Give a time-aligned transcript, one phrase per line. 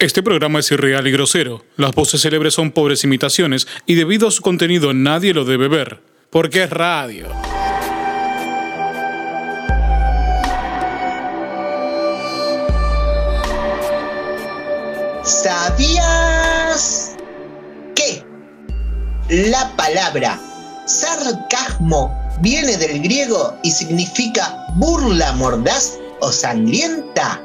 [0.00, 1.62] Este programa es irreal y grosero.
[1.76, 6.00] Las voces célebres son pobres imitaciones y debido a su contenido nadie lo debe ver.
[6.30, 7.28] Porque es radio.
[15.22, 17.16] ¿Sabías
[17.94, 18.24] que
[19.28, 20.40] la palabra
[20.86, 22.10] sarcasmo
[22.40, 27.42] viene del griego y significa burla mordaz o sangrienta?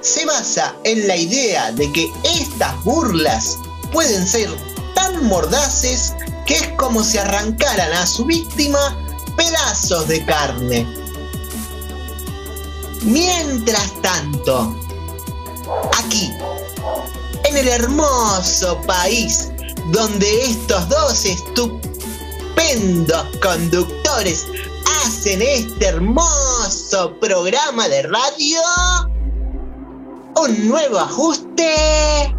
[0.00, 3.58] Se basa en la idea de que estas burlas
[3.92, 4.48] pueden ser
[4.94, 6.14] tan mordaces
[6.46, 8.96] que es como si arrancaran a su víctima
[9.36, 10.86] pedazos de carne.
[13.02, 14.76] Mientras tanto,
[15.96, 16.30] aquí,
[17.44, 19.48] en el hermoso país
[19.92, 24.46] donde estos dos estupendos conductores
[25.04, 28.60] hacen este hermoso programa de radio,
[30.40, 32.34] un nuevo ajuste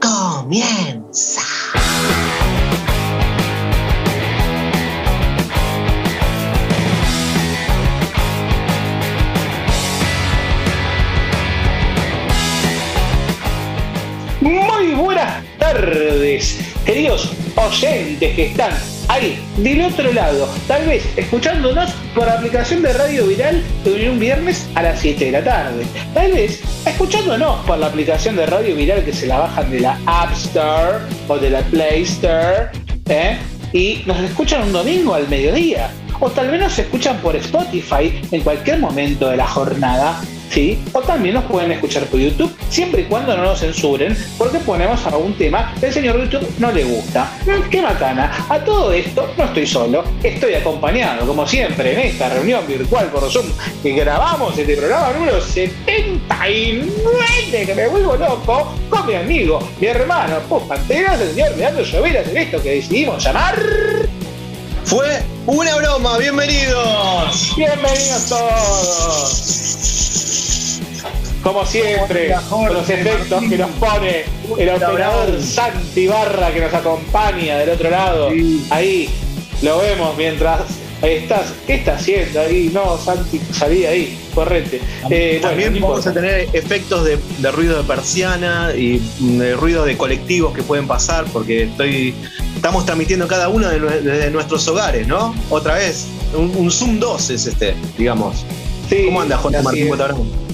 [0.00, 1.42] comienza.
[14.40, 18.72] Muy buenas tardes, queridos oyentes que están
[19.08, 24.68] ahí, del otro lado, tal vez escuchándonos por aplicación de Radio Viral de un viernes
[24.74, 25.84] a las 7 de la tarde.
[26.14, 29.98] Tal vez escuchándonos por la aplicación de Radio Viral que se la bajan de la
[30.06, 32.70] App Store o de la Play Store,
[33.08, 33.36] ¿eh?
[33.72, 35.90] y nos escuchan un domingo al mediodía.
[36.20, 40.20] O tal vez nos escuchan por Spotify en cualquier momento de la jornada
[40.50, 40.82] ¿sí?
[40.92, 45.04] O también nos pueden escuchar por YouTube, siempre y cuando no nos censuren, porque ponemos
[45.06, 47.32] algún tema que al señor YouTube no le gusta.
[47.46, 48.46] Mm, ¡Qué macana!
[48.48, 53.30] A todo esto no estoy solo, estoy acompañado, como siempre, en esta reunión virtual por
[53.30, 53.46] Zoom
[53.82, 56.86] que grabamos este programa número 79,
[57.66, 62.28] que me vuelvo loco, con mi amigo, mi hermano, Pus Panteras, el señor Leandro Lloveras,
[62.28, 63.56] en esto que decidimos llamar...
[64.84, 67.52] Fue una broma, bienvenidos.
[67.56, 70.09] Bienvenidos todos.
[71.42, 74.24] Como siempre, con los efectos que nos pone
[74.58, 78.30] el operador Santi Barra que nos acompaña del otro lado.
[78.68, 79.08] Ahí
[79.62, 80.60] lo vemos mientras
[81.00, 81.54] estás.
[81.66, 82.70] ¿Qué está haciendo ahí?
[82.74, 84.82] No, Santi, salí ahí, correte.
[85.08, 90.54] Eh, También vamos a tener efectos de, ruido de persiana y de ruido de colectivos
[90.54, 92.14] que pueden pasar porque estoy
[92.54, 95.34] estamos transmitiendo cada uno de, nuestros hogares, ¿no?
[95.48, 98.44] Otra vez, un, Zoom 2 es este, digamos.
[99.06, 100.49] ¿Cómo anda, Jorge Martín eh,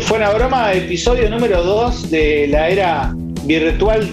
[0.00, 3.14] fue una broma, episodio número 2 de la era
[3.44, 4.08] virtual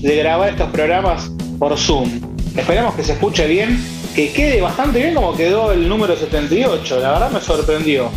[0.00, 2.20] de grabar estos programas por Zoom.
[2.56, 3.78] Esperemos que se escuche bien,
[4.14, 7.00] que quede bastante bien como quedó el número 78.
[7.00, 8.08] La verdad me sorprendió.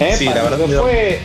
[0.00, 0.14] ¿eh?
[0.16, 1.18] Sí, para, lo que fue,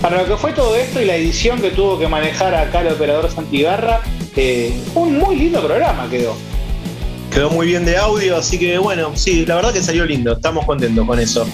[0.00, 2.88] para lo que fue todo esto y la edición que tuvo que manejar acá el
[2.88, 4.00] operador Santigarra,
[4.36, 6.34] eh, un muy lindo programa quedó.
[7.32, 10.64] Quedó muy bien de audio, así que bueno, sí, la verdad que salió lindo, estamos
[10.64, 11.46] contentos con eso.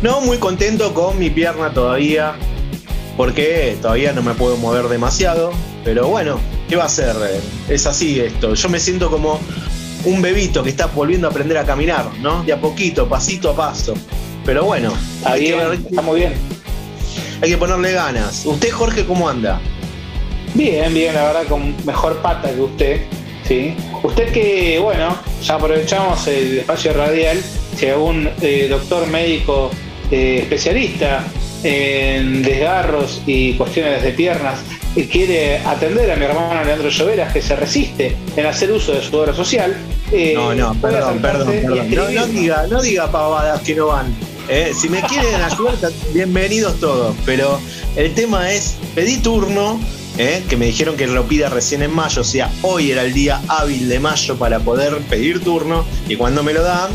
[0.00, 2.34] No muy contento con mi pierna todavía,
[3.16, 5.50] porque todavía no me puedo mover demasiado,
[5.84, 6.38] pero bueno,
[6.68, 7.16] ¿qué va a ser?
[7.68, 8.54] Es así esto.
[8.54, 9.40] Yo me siento como
[10.04, 12.44] un bebito que está volviendo a aprender a caminar, ¿no?
[12.44, 13.94] De a poquito, pasito a paso.
[14.44, 14.92] Pero bueno,
[15.24, 16.34] hay está muy bien.
[17.42, 18.46] Hay que ponerle ganas.
[18.46, 19.60] ¿Usted, Jorge, cómo anda?
[20.54, 23.00] Bien, bien, la verdad, con mejor pata que usted.
[23.48, 23.74] ¿sí?
[24.04, 27.42] Usted que, bueno, ya aprovechamos el espacio radial,
[27.76, 29.72] si algún eh, doctor médico
[30.10, 31.24] eh, especialista
[31.62, 34.60] en desgarros y cuestiones de piernas
[34.94, 39.02] y quiere atender a mi hermano Leandro Lloveras que se resiste en hacer uso de
[39.02, 39.76] su obra social.
[40.12, 42.14] Eh, no, no, perdón, perdón, perdón.
[42.14, 44.14] No, diga, no diga pavadas que no van.
[44.48, 44.72] Eh.
[44.74, 47.14] si me quieren ayudar, bienvenidos todos.
[47.26, 47.60] Pero
[47.96, 49.78] el tema es, pedí turno,
[50.16, 53.40] que me dijeron que lo pida recién en mayo, o sea, hoy era el día
[53.46, 56.90] hábil de mayo para poder pedir turno, y cuando me lo dan,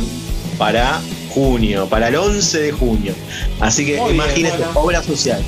[0.57, 0.99] para
[1.33, 3.13] junio, para el 11 de junio.
[3.59, 5.41] Así que imagínate, obra social.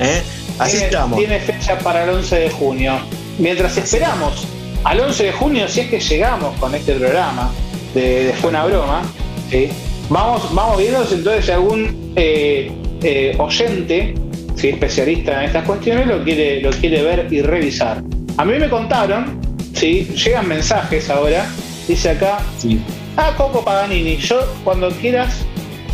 [0.00, 0.22] ¿eh?
[0.58, 1.18] Así estamos.
[1.18, 3.00] Tiene fecha para el 11 de junio.
[3.38, 4.46] Mientras esperamos
[4.84, 7.50] al 11 de junio, si es que llegamos con este programa
[7.94, 9.02] de, Fue una broma,
[9.50, 9.68] ¿sí?
[10.08, 12.72] vamos, vamos viendo entonces si algún eh,
[13.02, 14.14] eh, oyente,
[14.56, 14.68] ¿sí?
[14.68, 18.02] especialista en estas cuestiones, lo quiere, lo quiere ver y revisar.
[18.36, 19.40] A mí me contaron,
[19.74, 20.04] ¿sí?
[20.14, 21.46] llegan mensajes ahora,
[21.86, 22.80] dice acá, sí.
[23.16, 25.44] Ah, Coco Paganini, yo cuando quieras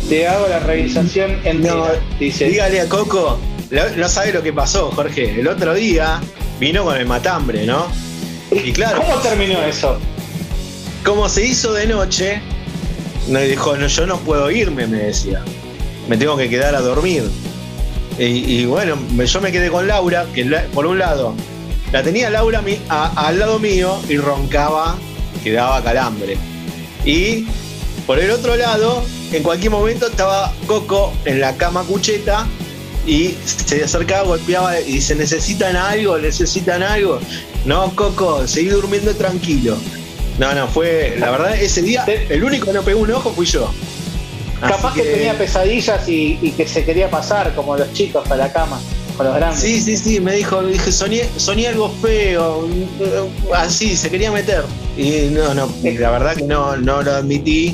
[0.07, 1.99] te hago la revisación entera.
[2.19, 2.45] dice.
[2.45, 3.39] Dígale a Coco,
[3.97, 5.39] no sabe lo que pasó, Jorge.
[5.39, 6.19] El otro día
[6.59, 7.87] vino con el matambre, ¿no?
[8.51, 9.01] Y claro.
[9.01, 9.99] ¿Cómo terminó eso?
[11.05, 12.41] Como se hizo de noche,
[13.29, 15.43] me dijo, no, yo no puedo irme, me decía.
[16.07, 17.23] Me tengo que quedar a dormir.
[18.17, 20.43] Y, bueno, yo me quedé con Laura, que
[20.73, 21.35] por un lado
[21.93, 24.97] la tenía Laura al lado mío y roncaba,
[25.41, 26.37] que daba calambre.
[27.05, 27.45] Y
[28.05, 32.47] por el otro lado, en cualquier momento estaba Coco en la cama cucheta
[33.05, 36.17] y se acercaba, golpeaba y dice, ¿necesitan algo?
[36.17, 37.19] ¿Necesitan algo?
[37.65, 39.77] No, Coco, seguí durmiendo tranquilo.
[40.37, 43.45] No, no, fue, la verdad, ese día, el único que no pegó un ojo fui
[43.45, 43.69] yo.
[44.61, 45.03] Capaz que...
[45.03, 48.79] tenía pesadillas y, que se quería pasar, como los chicos, a la cama,
[49.17, 49.59] con los grandes.
[49.59, 52.67] Sí, sí, sí, me dijo, dije, soñé, soñé algo feo,
[53.53, 54.63] así, se quería meter.
[54.99, 57.73] Y no, no, la verdad que no, no lo admití.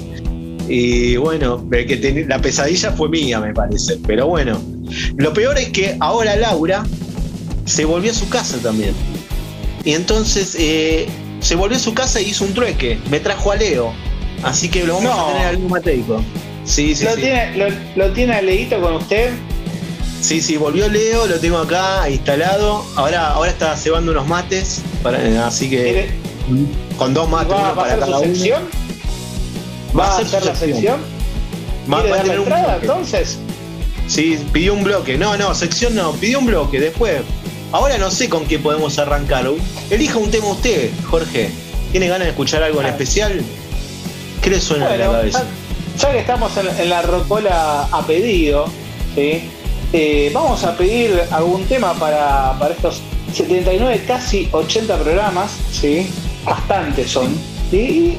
[0.68, 3.98] Y bueno, que la pesadilla fue mía, me parece.
[4.06, 4.62] Pero bueno,
[5.18, 6.86] lo peor es que ahora Laura
[7.66, 8.94] se volvió a su casa también.
[9.83, 11.07] Y entonces eh,
[11.39, 13.00] se volvió a su casa y hizo un trueque.
[13.10, 13.92] Me trajo a Leo.
[14.44, 16.22] Así que lo vamos a tener algún mateico.
[16.63, 19.31] Sí, sí, ¿Lo, Tiene, lo, tiene a Leito con usted?
[20.22, 22.86] Sí, sí, volvió Leo, lo tengo acá instalado.
[22.95, 24.83] Ahora, ahora está cebando unos mates,
[25.44, 26.10] así que
[26.98, 27.54] con dos mates.
[27.54, 28.64] ¿Va a pasar su sección?
[29.98, 31.02] ¿Va, a hacer la sección?
[31.92, 33.38] ¿Va, a tener entrada, entonces?
[34.08, 35.18] Sí, pidió un bloque.
[35.18, 36.80] No, no, sección no, pidió un bloque.
[36.80, 37.22] Después,
[37.72, 39.50] ahora no sé con qué podemos arrancar.
[39.90, 41.50] Elija un tema usted, Jorge.
[41.92, 42.90] ¿Tiene ganas de escuchar algo en ah.
[42.90, 43.42] especial?
[44.42, 45.44] ¿Qué le suena a la cabeza?
[45.98, 48.66] Ya que estamos en, la rocola a pedido,
[49.16, 53.02] eh, vamos a pedir algún tema para, estos
[53.34, 56.10] 79, casi 80 programas, ¿sí?
[56.46, 57.36] Bastantes son,
[57.72, 58.18] y,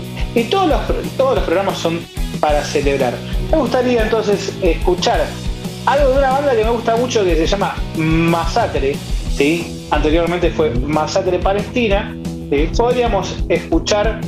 [0.51, 2.01] todos, los, todos los programas son
[2.41, 3.15] para celebrar.
[3.51, 5.25] Me gustaría entonces escuchar
[5.87, 8.97] algo de una banda que me gusta mucho que se llama Masacre,
[9.37, 9.77] ¿sí?
[9.91, 12.15] anteriormente fue Masacre Palestina.
[12.77, 14.21] Podríamos escuchar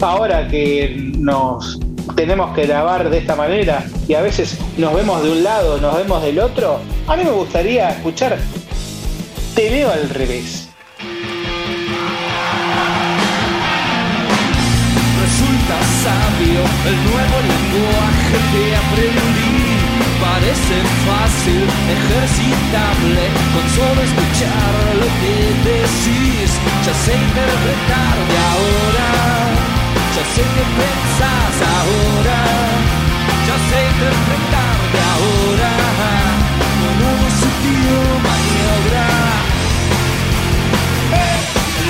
[0.00, 1.78] ahora que nos
[2.14, 5.96] tenemos que grabar de esta manera y a veces nos vemos de un lado, nos
[5.96, 8.38] vemos del otro, a mí me gustaría escuchar
[9.54, 10.67] Te veo al revés.
[16.40, 19.58] El nuevo lenguaje que aprendí.
[20.20, 20.76] Parece
[21.06, 21.64] fácil,
[21.96, 23.22] ejercitable,
[23.54, 25.34] con solo escuchar lo que
[25.70, 26.50] decís.
[26.84, 29.18] Ya sé interpretar de ahora
[30.18, 32.40] ya sé que pensás ahora,
[33.46, 35.72] ya sé interpretar de ahora,
[36.80, 37.84] con un sutil
[38.26, 39.08] maniobra.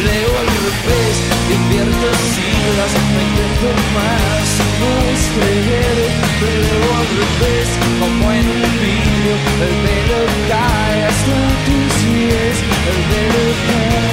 [0.04, 1.16] Leo al revés,
[1.56, 4.48] invierto siglas, me intento más,
[4.80, 5.96] no es creer,
[6.40, 7.68] leo al revés,
[7.98, 9.34] como en un vídeo,
[9.64, 12.56] el velo cae hasta tus pies,
[12.90, 14.12] el velo cae,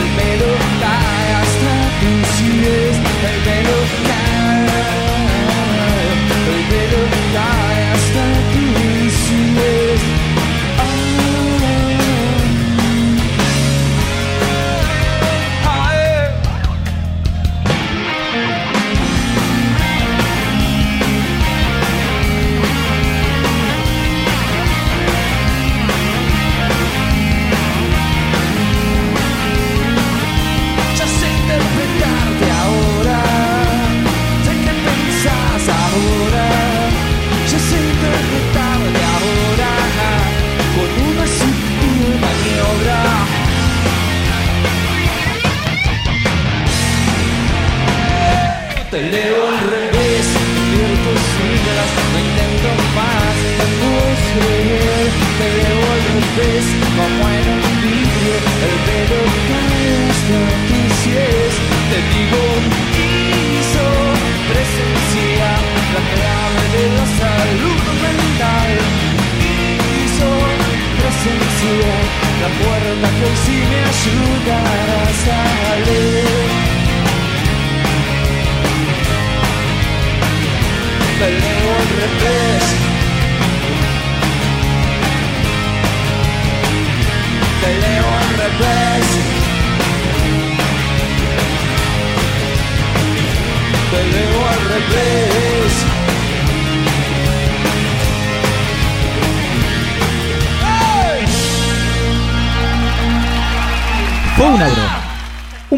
[0.00, 2.94] el velo cae hasta tus pies,
[3.30, 3.83] el velo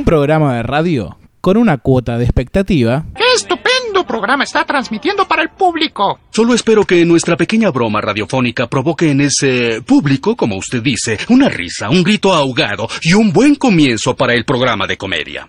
[0.07, 3.05] programa de radio con una cuota de expectativa.
[3.17, 6.21] ¡Qué estupendo programa está transmitiendo para el público!
[6.31, 11.49] Solo espero que nuestra pequeña broma radiofónica provoque en ese público, como usted dice, una
[11.49, 15.49] risa, un grito ahogado y un buen comienzo para el programa de comedia.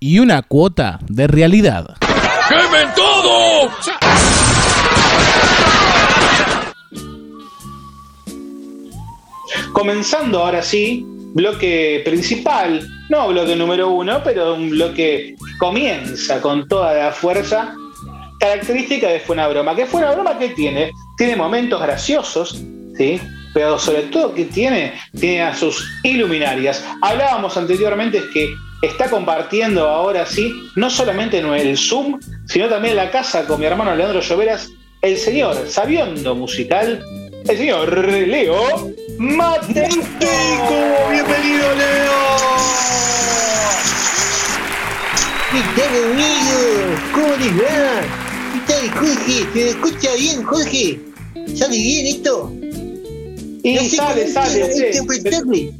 [0.00, 1.98] Y una cuota de realidad.
[2.48, 3.70] ¡Quemen todo!
[9.74, 16.68] Comenzando ahora sí, bloque principal, no bloque número uno, pero un bloque que comienza con
[16.68, 17.74] toda la fuerza.
[18.38, 19.74] Característica de Fue una broma.
[19.74, 20.38] ¿Qué fue una broma?
[20.38, 20.90] que tiene?
[21.16, 22.60] Tiene momentos graciosos,
[22.96, 23.20] ¿sí?
[23.54, 26.84] pero sobre todo que tiene, tiene a sus iluminarias.
[27.02, 28.48] Hablábamos anteriormente que
[28.82, 33.66] está compartiendo ahora sí, no solamente en el Zoom, sino también la casa con mi
[33.66, 34.70] hermano Leandro Lloveras,
[35.02, 37.04] el señor sabiondo musical,
[37.48, 40.04] el señor Leo Mateico.
[41.10, 42.22] ¡Bienvenido, Leo!
[45.52, 46.60] ¿Qué tal, amigo?
[47.12, 48.00] ¿Cómo les va?
[48.52, 49.46] ¿Qué tal, Jorge?
[49.52, 51.00] ¿Se me escucha bien, Jorge?
[51.54, 52.52] ¿Sale bien esto?
[53.64, 54.98] Y No sé sale, sale, sí.
[54.98, 55.72] interpretarle.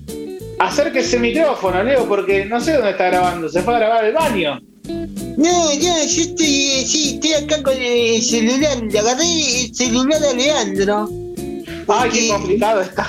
[0.59, 3.49] Acérquese el micrófono, Leo, porque no sé dónde está grabando.
[3.49, 4.61] Se fue a grabar el baño.
[4.85, 8.78] No, no, yo estoy, eh, sí, estoy acá con el celular.
[8.88, 9.25] Le agarré
[9.64, 11.09] el celular a Leandro.
[11.88, 13.08] Ay, qué complicado está.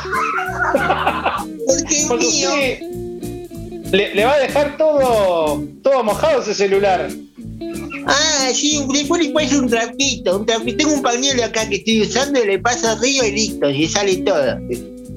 [1.65, 2.79] Porque Porque usted
[3.91, 7.09] le, le va a dejar todo, todo mojado ese celular.
[8.05, 10.77] Ah, sí, después le paso un trapito, un trapito.
[10.77, 14.57] Tengo un pañuelo acá que estoy usando, le paso arriba y listo, y sale todo.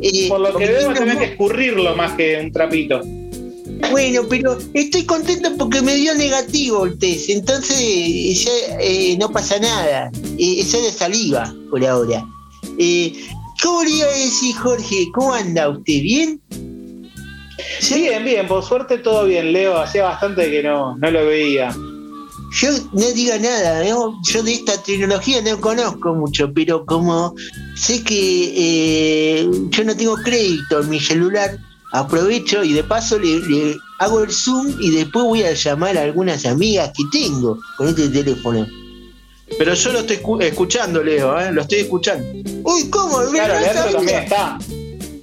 [0.02, 3.00] Eh, Por lo que veo, tenés mo- que escurrirlo más que un trapito.
[3.90, 9.58] Bueno, pero estoy contento porque me dio negativo el test, entonces ya eh, no pasa
[9.58, 10.10] nada.
[10.38, 12.24] Eh, es solo saliva por ahora.
[12.78, 13.12] Eh,
[13.62, 15.08] ¿Cómo le iba a decir, Jorge?
[15.14, 16.02] ¿Cómo anda usted?
[16.02, 16.40] ¿Bien?
[17.94, 19.78] Bien, bien, por suerte todo bien, Leo.
[19.78, 21.74] Hacía bastante que no, no lo veía.
[22.52, 24.18] Yo no diga nada, ¿no?
[24.22, 27.34] yo de esta tecnología no conozco mucho, pero como
[27.74, 31.58] sé que eh, yo no tengo crédito en mi celular,
[31.92, 36.02] aprovecho y de paso le, le hago el zoom y después voy a llamar a
[36.02, 38.66] algunas amigas que tengo con este teléfono.
[39.58, 41.52] Pero yo lo estoy escu- escuchando, Leo, ¿eh?
[41.52, 42.24] Lo estoy escuchando.
[42.64, 43.22] Uy, ¿cómo?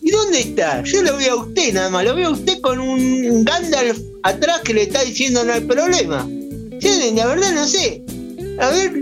[0.02, 0.84] ¿Y dónde está?
[0.84, 4.62] Yo lo veo a usted nada más, lo veo a usted con un Gandalf atrás
[4.62, 6.28] que le está diciendo no hay problema.
[6.80, 8.04] Sí, la verdad no sé.
[8.60, 9.02] A ver.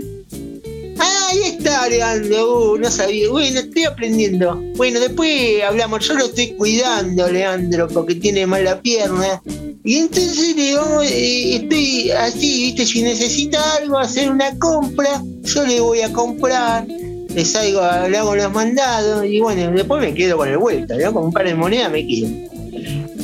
[1.02, 2.72] Ah, ahí está, Leandro.
[2.72, 3.28] Uh, no sabía.
[3.28, 4.62] Bueno, estoy aprendiendo.
[4.76, 6.06] Bueno, después hablamos.
[6.06, 9.42] Yo lo estoy cuidando, Leandro, porque tiene mala pierna.
[9.84, 12.86] Y entonces le vamos, eh, estoy así, ¿viste?
[12.86, 16.86] Si necesita algo, hacer una compra, yo le voy a comprar.
[16.86, 21.12] Le salgo, le hago los mandados y bueno, después me quedo con el vuelta, ¿no?
[21.14, 22.28] Con un par de monedas me quedo.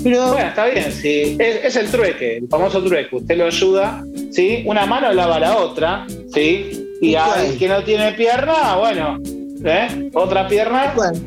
[0.02, 1.36] Pero Bueno, está bien, sí.
[1.38, 3.16] Es, es el trueque, el famoso trueque.
[3.16, 4.62] Usted lo ayuda, ¿sí?
[4.64, 6.87] Una mano lava la otra, ¿sí?
[7.00, 9.18] Y al que no tiene pierna, bueno,
[9.64, 10.10] ¿eh?
[10.14, 11.18] Otra pierna, bueno,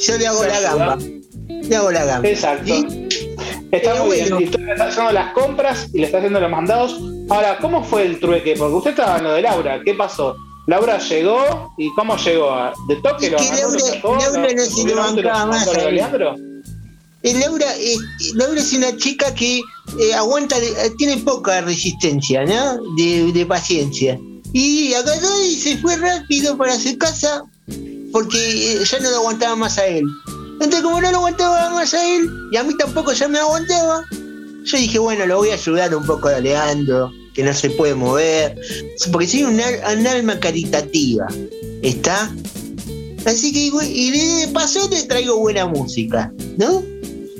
[0.00, 0.98] yo le hago la gamba.
[1.48, 2.28] Le hago la gamba.
[2.28, 2.72] exacto.
[3.72, 4.36] Está muy bueno.
[4.38, 4.52] bien.
[4.52, 6.98] Y le haciendo las compras y le está haciendo los mandados.
[7.28, 8.54] Ahora, ¿cómo fue el trueque?
[8.56, 9.80] Porque usted estaba hablando de Laura.
[9.84, 10.36] ¿Qué pasó?
[10.68, 12.72] Laura llegó y ¿cómo llegó?
[12.88, 15.68] ¿De toque lo agarró, lo Laura- sacó, Laura no se lo bancaba más?
[17.22, 17.96] Eh, Laura, eh,
[18.34, 22.78] Laura es una chica que eh, aguanta, eh, tiene poca resistencia, ¿no?
[22.96, 24.18] De, de paciencia.
[24.58, 27.44] Y agarró y se fue rápido para su casa
[28.10, 30.06] porque eh, ya no lo aguantaba más a él.
[30.54, 34.02] Entonces, como no lo aguantaba más a él, y a mí tampoco ya me aguantaba,
[34.64, 37.94] yo dije, bueno, lo voy a ayudar un poco a Leandro, que no se puede
[37.94, 38.58] mover,
[39.12, 41.26] porque soy un, un alma caritativa,
[41.82, 42.32] ¿está?
[43.26, 46.82] Así que, y de paso te traigo buena música, ¿no?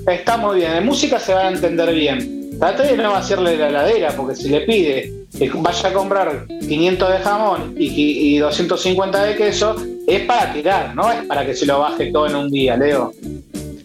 [0.06, 0.72] Está muy bien.
[0.72, 2.58] En música se va a entender bien.
[2.58, 7.10] Trate de no vaciarle la heladera, porque si le pide que vaya a comprar 500
[7.12, 9.76] de jamón y, y 250 de queso,
[10.06, 13.12] es para tirar, no es para que se lo baje todo en un día, Leo.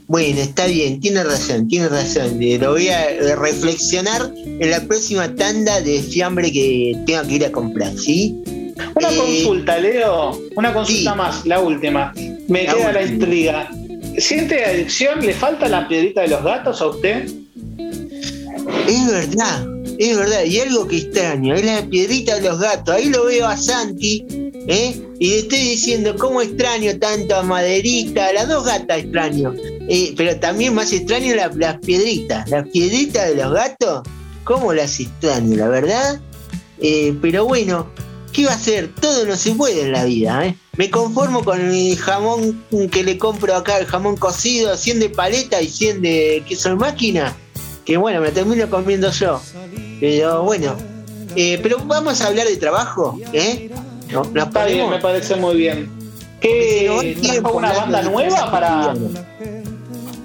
[0.08, 2.38] Bueno, está bien, tiene razón, tiene razón.
[2.60, 7.46] Lo voy a eh, reflexionar en la próxima tanda de fiambre que tenga que ir
[7.46, 8.36] a comprar, ¿sí?
[8.96, 10.38] Una Eh, consulta, Leo.
[10.58, 11.17] Una consulta sí.
[11.17, 12.13] más, la última.
[12.50, 13.70] Me La queda la intriga.
[14.17, 15.25] ¿Siente adicción?
[15.25, 17.29] ¿Le falta la piedrita de los gatos a usted?
[18.88, 19.65] Es verdad,
[20.10, 20.43] es verdad.
[20.46, 22.96] Y algo que extraño, es la piedrita de los gatos.
[22.96, 24.25] Ahí lo veo a Santi,
[24.67, 25.00] ¿eh?
[25.20, 29.53] Y le estoy diciendo cómo extraño tanto a Maderita, las dos gatas extraño.
[29.88, 32.50] Eh, pero también más extraño la- las piedritas.
[32.50, 34.01] Las piedritas de los gatos,
[34.43, 36.20] ¿cómo las extraño, la verdad?
[36.79, 37.91] Eh, pero bueno,
[38.34, 38.89] ¿qué va a hacer?
[39.00, 40.55] Todo no se puede en la vida, ¿eh?
[40.77, 45.62] Me conformo con el jamón que le compro acá, el jamón cocido, 100 de paleta
[45.62, 47.36] y 100 de queso en máquina
[47.86, 49.41] que bueno, me termino comiendo yo.
[50.01, 50.75] Pero bueno,
[51.36, 53.70] eh, pero vamos a hablar de trabajo, ¿eh?
[54.12, 55.89] No, nos bien, me parece muy bien.
[56.41, 58.93] ¿Qué, ¿Trajo una banda nueva para.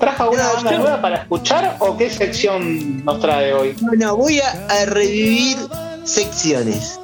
[0.01, 3.77] ¿Trajo No, banda yo- nueva para escuchar o qué sección nos trae hoy?
[3.83, 5.57] Bueno, voy a, a revivir
[6.05, 6.99] secciones.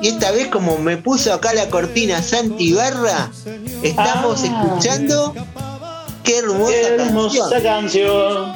[0.00, 3.30] Y esta vez, como me puso acá la cortina Santi Barra,
[3.82, 4.46] estamos Ah.
[4.64, 5.34] escuchando
[6.24, 7.62] Qué hermosa, Qué hermosa canción.
[7.62, 8.52] canción.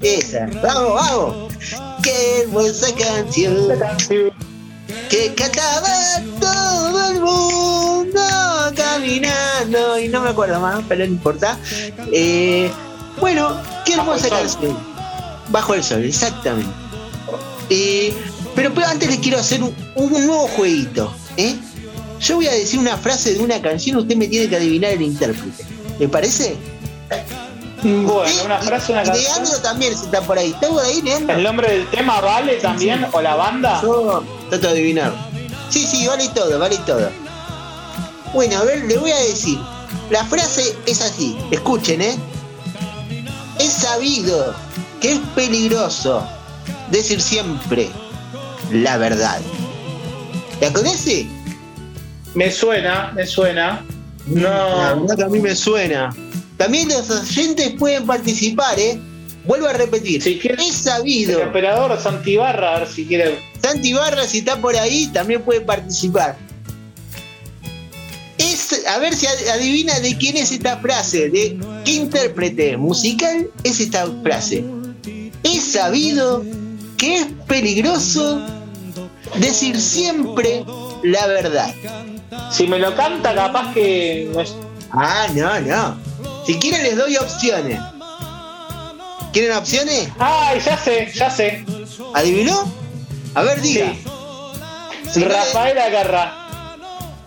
[0.00, 0.46] Esa.
[0.62, 1.52] Vamos, vamos.
[2.02, 3.68] Qué hermosa canción.
[5.08, 5.88] Que cantaba
[6.40, 8.20] todo el mundo
[8.74, 9.98] caminando.
[9.98, 11.58] Y no me acuerdo más, pero no importa.
[12.12, 12.70] Eh,
[13.20, 14.76] bueno, qué hermosa canción.
[15.48, 16.70] Bajo el sol, exactamente.
[17.68, 18.14] Eh,
[18.54, 21.12] pero, pero antes les quiero hacer un, un nuevo jueguito.
[21.36, 21.56] ¿eh?
[22.20, 25.02] Yo voy a decir una frase de una canción, usted me tiene que adivinar el
[25.02, 25.64] intérprete.
[25.98, 26.56] ¿Le parece?
[27.82, 29.24] Bueno, una frase, una canción.
[29.42, 30.50] Leandro también si está por ahí.
[30.50, 31.36] ¿Está por ahí, Leandro?
[31.36, 33.06] ¿El nombre del tema vale también?
[33.12, 33.80] ¿O la banda?
[33.82, 35.12] Yo trato de adivinar.
[35.70, 37.08] Sí, sí, vale todo, vale todo.
[38.34, 39.58] Bueno, a ver, le voy a decir.
[40.10, 42.16] La frase es así, escuchen, ¿eh?
[43.58, 44.54] Es sabido
[45.00, 46.26] que es peligroso
[46.90, 47.90] decir siempre
[48.72, 49.40] la verdad.
[50.60, 51.26] ¿La conoce?
[52.34, 53.84] Me suena, me suena.
[54.28, 55.00] La No.
[55.02, 56.10] verdad que a mí me suena.
[56.60, 59.00] También los oyentes pueden participar, ¿eh?
[59.46, 60.20] Vuelvo a repetir.
[60.20, 61.42] Si quiere- es El sabido.
[61.48, 63.38] operador Santibarra, a ver si quiere.
[63.62, 66.36] Santi Barra, si está por ahí, también puede participar.
[68.36, 73.48] Es, a ver si ad- adivina de quién es esta frase, de qué intérprete musical
[73.64, 74.62] es esta frase.
[75.42, 76.44] Es sabido
[76.98, 78.42] que es peligroso
[79.36, 80.62] decir siempre
[81.02, 81.74] la verdad.
[82.52, 84.30] Si me lo canta, capaz que.
[84.92, 86.09] Ah, no, no.
[86.50, 87.78] Si quieren les doy opciones.
[89.32, 90.08] ¿Quieren opciones?
[90.18, 91.64] Ay, ya sé, ya sé.
[92.12, 92.68] ¿Adivinó?
[93.36, 93.92] A ver, diga.
[95.14, 96.34] Le- Rafael Agarra.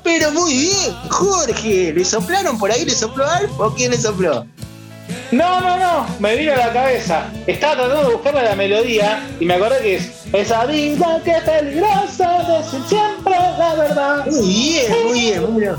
[0.04, 1.94] Pero muy bien, Jorge.
[1.94, 2.84] ¿Le soplaron por ahí?
[2.84, 3.64] ¿Le sopló algo?
[3.66, 4.46] ¿O quién le sopló?
[5.32, 7.32] No, no, no, me vino a la cabeza.
[7.48, 11.44] Estaba tratando de buscarme la melodía y me acordé que es esa vida que es
[11.44, 14.26] peligrosa, decir siempre la verdad.
[14.26, 15.76] Muy bien, muy bien, muy bien.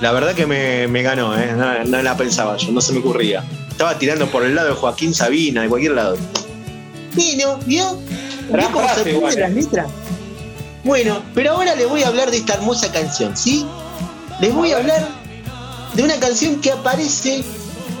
[0.00, 1.52] La verdad que me, me ganó, ¿eh?
[1.56, 3.44] No, no la pensaba yo, no se me ocurría.
[3.68, 6.16] Estaba tirando por el lado de Joaquín Sabina, de cualquier lado.
[7.14, 7.98] Bueno, ¿vio?
[8.52, 9.40] ¿Vio cómo se igual, eh.
[9.40, 9.86] las letras?
[10.84, 13.66] Bueno, pero ahora les voy a hablar de esta hermosa canción, ¿sí?
[14.40, 15.08] Les voy a hablar
[15.94, 17.42] de una canción que aparece,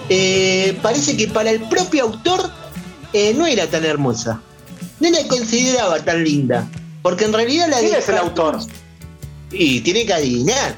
[0.08, 2.50] eh, parece que para el propio autor
[3.12, 4.40] eh, no era tan hermosa.
[5.00, 6.66] No la consideraba tan linda.
[7.02, 8.58] Porque en realidad la ¿Quién es el autor?
[9.50, 10.76] Y tiene que adivinar.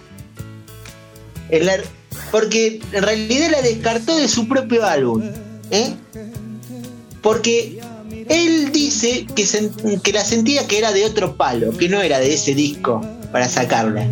[2.31, 5.23] Porque en realidad la descartó de su propio álbum.
[5.71, 5.95] ¿eh?
[7.23, 7.81] Porque
[8.29, 12.19] él dice que, sen- que la sentía que era de otro palo, que no era
[12.19, 14.07] de ese disco para sacarla.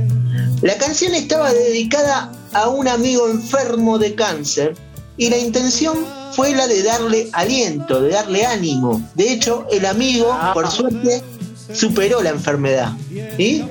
[0.63, 4.75] La canción estaba dedicada a un amigo enfermo de cáncer
[5.17, 5.97] y la intención
[6.33, 9.03] fue la de darle aliento, de darle ánimo.
[9.15, 10.53] De hecho, el amigo, Ah.
[10.55, 11.23] por suerte,
[11.73, 12.93] superó la enfermedad.
[13.37, 13.65] ¿sí?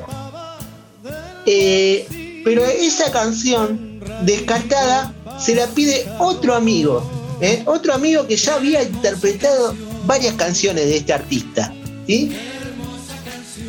[1.45, 2.08] Eh,
[2.47, 7.03] pero esa canción descartada se la pide otro amigo,
[7.41, 7.62] ¿eh?
[7.65, 11.73] otro amigo que ya había interpretado varias canciones de este artista.
[12.07, 12.31] ¿sí?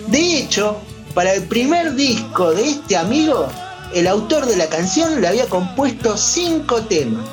[0.06, 0.76] De hecho,
[1.12, 3.48] para el primer disco de este amigo,
[3.96, 7.26] el autor de la canción le había compuesto cinco temas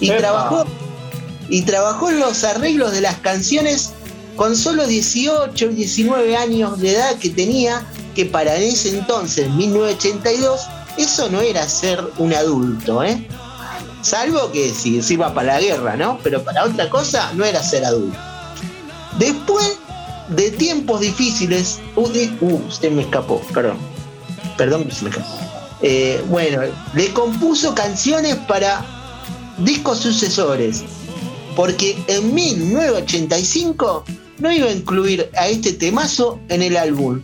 [0.00, 0.20] y Epa.
[0.20, 0.64] trabajó
[1.50, 3.90] y trabajó en los arreglos de las canciones
[4.36, 7.86] con solo 18 y 19 años de edad que tenía,
[8.16, 10.62] que para ese entonces, 1982,
[10.98, 13.28] eso no era ser un adulto, ¿eh?
[14.02, 16.18] Salvo que si se iba para la guerra, ¿no?
[16.22, 18.18] Pero para otra cosa no era ser adulto.
[19.18, 19.76] Después
[20.30, 23.76] de tiempos difíciles, uh, di- uh, usted me escapó, perdón.
[24.56, 25.28] Perdón que se me escapó.
[25.82, 26.62] Eh, bueno,
[26.94, 28.82] le compuso canciones para
[29.58, 30.82] discos sucesores,
[31.54, 34.04] porque en 1985
[34.38, 37.20] no iba a incluir a este temazo en el álbum.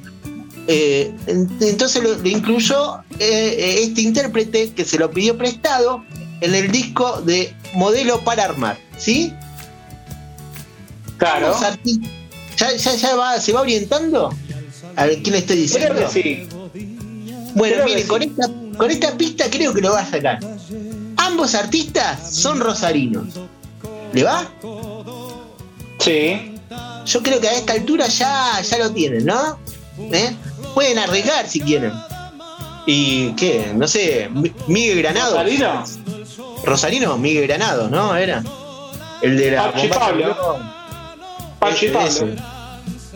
[0.68, 6.04] Eh, en- entonces lo, lo incluyó eh, eh, este intérprete que se lo pidió prestado
[6.40, 9.32] en el disco de Modelo para Armar, ¿sí?
[11.18, 11.54] Claro.
[12.56, 14.34] ¿Ya, ya, ya va, se va orientando?
[14.96, 15.94] A ver, ¿quién le estoy diciendo?
[15.94, 16.48] Creo que sí.
[17.54, 18.08] Bueno, Creo que mire, sí.
[18.08, 20.38] con esta, con esta pista creo que lo va a sacar.
[21.16, 23.26] Ambos artistas son rosarinos.
[24.12, 24.50] ¿Le va?
[25.98, 26.54] Sí.
[27.06, 29.58] Yo creo que a esta altura ya, ya lo tienen, ¿no?
[29.98, 30.34] ¿Eh?
[30.74, 31.92] Pueden arriesgar si quieren.
[32.86, 33.72] ¿Y qué?
[33.74, 35.32] No sé, Mi- Miguel Granado.
[35.36, 35.84] ¿Rosarino?
[36.64, 38.14] Rosarino, Miguel Granado, ¿no?
[38.16, 38.42] Era.
[39.22, 40.36] El de la Pachi Pablo.
[41.58, 42.08] Pachi Ese, Pablo.
[42.08, 42.36] ese.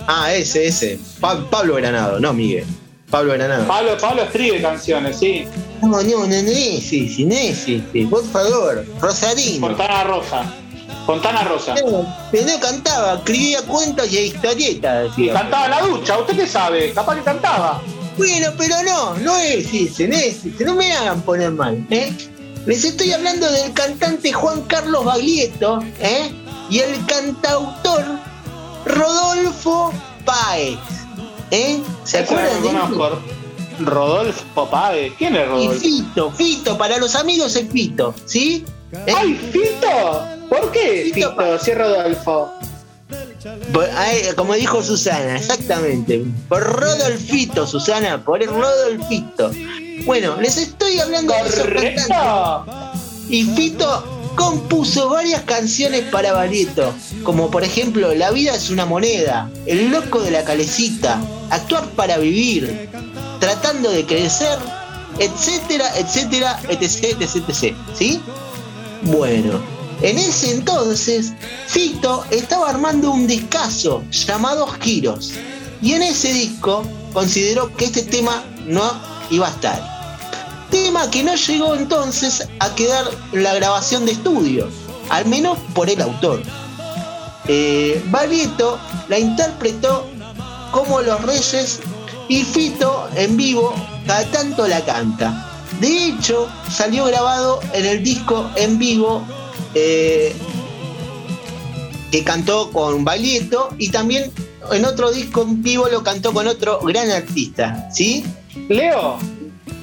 [0.07, 1.01] Ah, ese, ese.
[1.21, 2.64] Pa- Pablo Granado, no Miguel.
[3.11, 3.66] Pablo Granado.
[3.66, 5.47] Pablo, Pablo escribe canciones, sí.
[5.83, 7.83] No, no, no, no no es ese.
[8.11, 9.66] Por favor, Rosarino.
[9.69, 10.45] Fontana Rosa.
[11.07, 11.75] Fontana Rosa.
[11.75, 15.07] No, pero no cantaba, escribía cuentos y historietas.
[15.16, 15.35] Y decía.
[15.35, 16.92] cantaba en la ducha, ¿usted qué sabe?
[16.92, 17.81] Capaz que cantaba.
[18.19, 20.64] Bueno, pero no, no es ese, no es ese.
[20.64, 22.12] No me hagan poner mal, ¿eh?
[22.66, 26.33] Les estoy hablando del cantante Juan Carlos Baglietto ¿eh?
[26.69, 28.05] y el cantautor
[28.85, 29.92] Rodolfo
[30.25, 30.77] Páez.
[31.53, 31.81] ¿eh?
[32.03, 33.87] ¿Se acuerdan de él?
[33.87, 35.12] Rodolfo Páez.
[35.16, 35.81] ¿Quién es Y Rodolfo?
[35.81, 38.64] Fito, Fito, para los amigos es Fito, ¿sí?
[38.92, 39.12] ¿Eh?
[39.16, 40.25] ¡Ay, Fito!
[40.49, 41.59] ¿Por qué Fito Fito?
[41.59, 42.53] Si es Rodolfo.
[43.72, 46.25] Por- ay, como dijo Susana, exactamente.
[46.49, 49.51] Por Rodolfito, Susana, por el Rodolfito.
[50.05, 51.51] Bueno, les estoy hablando de.
[51.51, 52.66] ¡Correcto!
[53.29, 59.49] Y Fito compuso varias canciones para Barieto, como por ejemplo La vida es una moneda,
[59.64, 61.18] El loco de la calecita,
[61.51, 62.88] Actuar para vivir,
[63.40, 64.59] Tratando de crecer,
[65.18, 67.77] etcétera, etcétera, etc, etc, etc.
[67.99, 68.20] ¿Sí?
[69.07, 69.61] Bueno,
[70.03, 71.33] en ese entonces
[71.69, 75.33] Fito estaba armando un discazo llamado Giros.
[75.81, 78.83] Y en ese disco consideró que este tema no
[79.31, 80.66] iba a estar.
[80.73, 84.69] Tema que no llegó entonces a quedar la grabación de estudio,
[85.09, 86.42] al menos por el autor.
[87.47, 88.03] Eh,
[89.09, 90.09] la interpretó
[90.73, 91.79] como Los Reyes
[92.29, 93.73] y Fito en vivo
[94.05, 95.56] cada tanto la canta.
[95.81, 99.23] De hecho, salió grabado en el disco en vivo
[99.75, 100.35] eh,
[102.11, 104.31] que cantó con Baglietto y también
[104.73, 108.25] en otro disco en vivo lo cantó con otro gran artista, ¿sí?
[108.69, 109.19] Leo,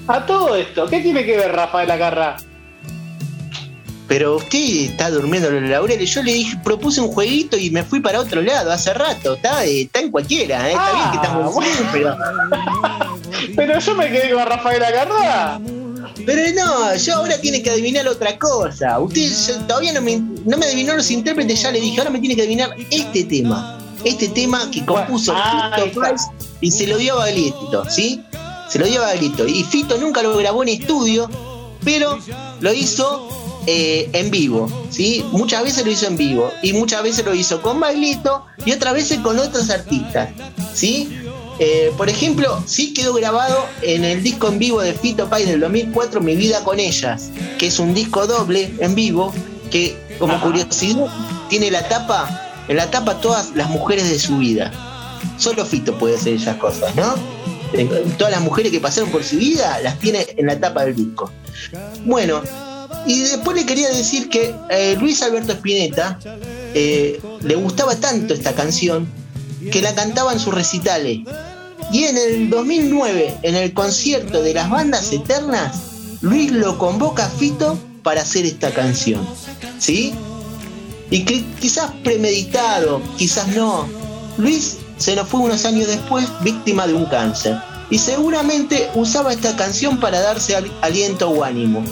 [0.08, 2.38] a todo esto, ¿qué tiene que ver Rafael Acarra?
[4.08, 4.60] Pero usted
[4.92, 6.14] está durmiendo en los laureles.
[6.14, 9.36] Yo le dije, propuse un jueguito y me fui para otro lado hace rato.
[9.36, 10.72] Está, está en cualquiera, ¿eh?
[10.74, 11.90] está Ah, bien que estamos bueno.
[11.92, 12.18] pero,
[13.56, 15.60] Pero yo me quedé con Rafael Acarra.
[16.26, 19.00] Pero no, yo ahora tiene que adivinar otra cosa.
[19.00, 19.32] Usted
[19.68, 22.44] todavía no me, no me adivinó los intérpretes, ya le dije, ahora me tiene que
[22.44, 23.80] adivinar este tema.
[24.04, 26.00] Este tema que compuso ah, Fito.
[26.02, 26.22] Páez
[26.60, 28.22] y se lo dio a Baglietto, ¿sí?
[28.70, 29.48] Se lo dio a Baglietto.
[29.48, 31.30] Y Fito nunca lo grabó en estudio,
[31.84, 32.20] pero
[32.60, 33.30] lo hizo
[33.66, 35.26] eh, en vivo, ¿sí?
[35.32, 38.94] Muchas veces lo hizo en vivo y muchas veces lo hizo con Baglietto y otras
[38.94, 40.30] veces con otros artistas,
[40.74, 41.23] ¿sí?
[41.60, 45.60] Eh, por ejemplo, sí quedó grabado en el disco en vivo de Fito Páez del
[45.60, 49.34] 2004, Mi vida con ellas, que es un disco doble en vivo
[49.70, 50.44] que, como Ajá.
[50.44, 51.08] curiosidad,
[51.50, 54.72] tiene la tapa, en la tapa todas las mujeres de su vida.
[55.38, 57.16] Solo Fito puede hacer esas cosas, ¿no?
[57.74, 57.88] Eh,
[58.18, 61.32] Todas las mujeres que pasaron por su vida las tiene en la tapa del disco.
[62.06, 62.42] Bueno,
[63.06, 66.20] y después le quería decir que eh, Luis Alberto Spinetta
[66.74, 69.08] eh, le gustaba tanto esta canción
[69.72, 71.20] que la cantaba en sus recitales.
[71.92, 75.76] Y en el 2009, en el concierto de las bandas eternas,
[76.22, 79.26] Luis lo convoca a Fito para hacer esta canción.
[79.80, 80.14] ¿Sí?
[81.12, 83.88] Y quizás premeditado, quizás no.
[84.38, 87.58] Luis se nos fue unos años después víctima de un cáncer.
[87.90, 91.84] Y seguramente usaba esta canción para darse al- aliento o ánimo.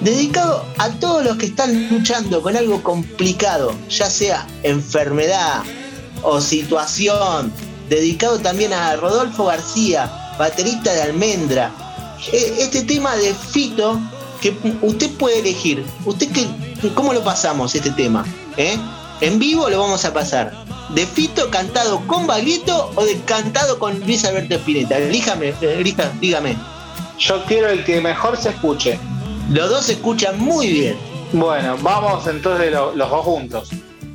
[0.00, 5.62] Dedicado a todos los que están luchando con algo complicado, ya sea enfermedad
[6.24, 7.52] o situación.
[7.88, 11.70] Dedicado también a Rodolfo García, baterista de Almendra.
[12.32, 14.00] E- Este tema de Fito,
[14.40, 15.84] que usted puede elegir.
[16.04, 16.46] ¿Usted qué,
[16.94, 18.24] cómo lo pasamos este tema?
[18.56, 18.76] ¿Eh?
[19.20, 20.52] En vivo lo vamos a pasar.
[20.94, 24.98] ¿De Fito cantado con Baglietto o de cantado con Luis Alberto Spinetta?
[24.98, 26.56] Elíjame, elija, dígame.
[27.18, 28.98] Yo quiero el que mejor se escuche.
[29.50, 30.96] Los dos se escuchan muy bien.
[31.32, 33.68] Bueno, vamos entonces lo- los dos juntos.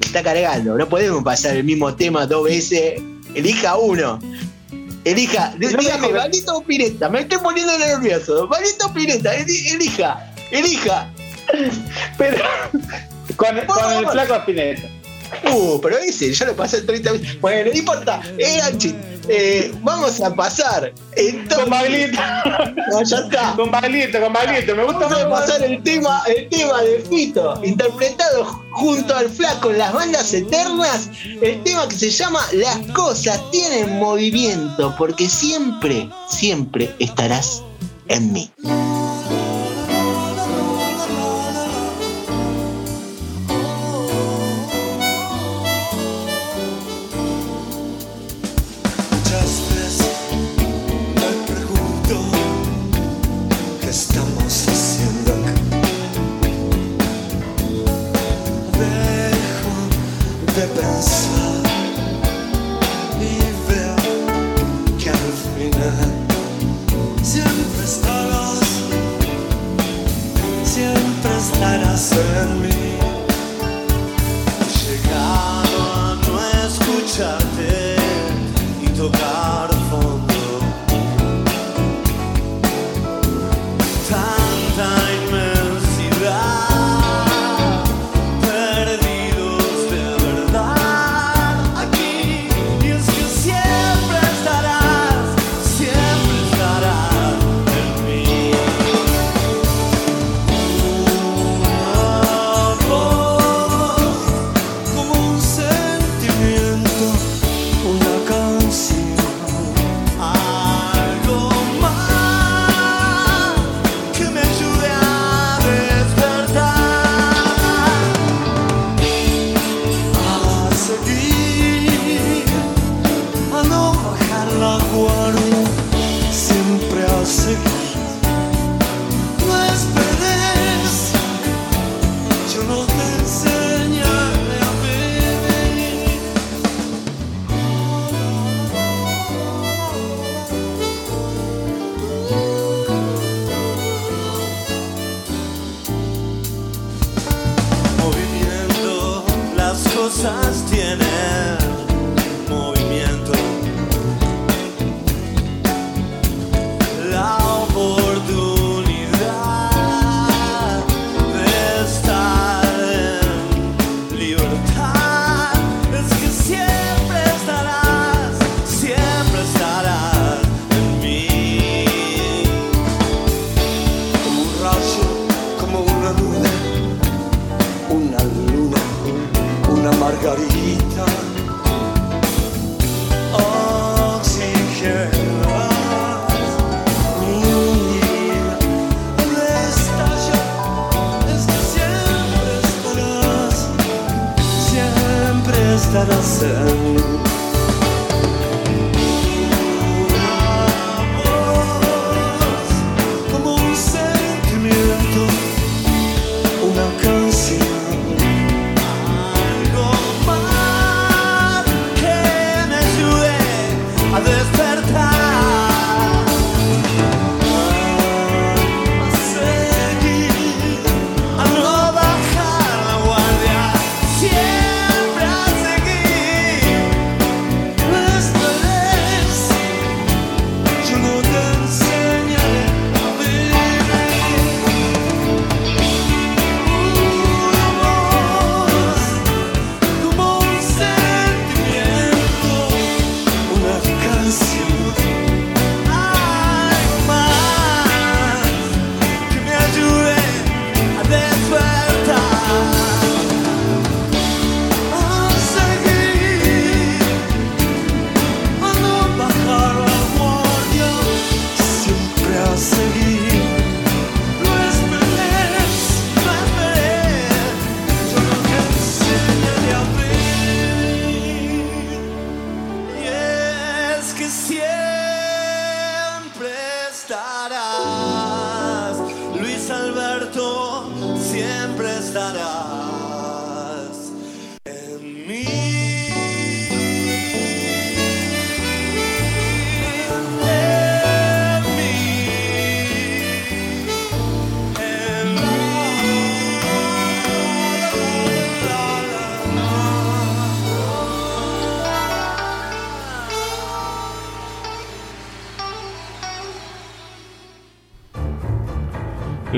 [0.10, 0.76] Está cargando.
[0.76, 3.00] No podemos pasar el mismo tema dos veces.
[3.36, 4.20] Elija uno.
[5.06, 5.54] Elija.
[5.60, 7.10] No dígame, Baglietto o Spinetta.
[7.10, 8.48] Me estoy poniendo nervioso.
[8.48, 9.36] Baglietto o.
[9.36, 10.34] Eli- Elija.
[10.50, 11.14] Elija.
[12.18, 12.44] Pero
[13.36, 14.88] con, el flaco Spinetta.
[15.52, 17.42] Uh, pero ese, ya lo pasé 30 veces.
[17.42, 18.22] Bueno, no importa.
[18.64, 18.96] Anchi,
[19.28, 20.92] eh, vamos a pasar.
[21.16, 22.20] Entonces, Con Baglietto.
[22.92, 23.54] No, ya está.
[23.56, 24.76] Con Baglietto, con Baglietto.
[24.76, 29.72] Me gusta Vamos a pasar el tema, el tema de Fito, interpretado junto al flaco
[29.72, 31.10] en las bandas eternas,
[31.42, 37.64] el tema que se llama Las cosas tienen movimiento, porque siempre, siempre estarás
[38.08, 38.52] en mí.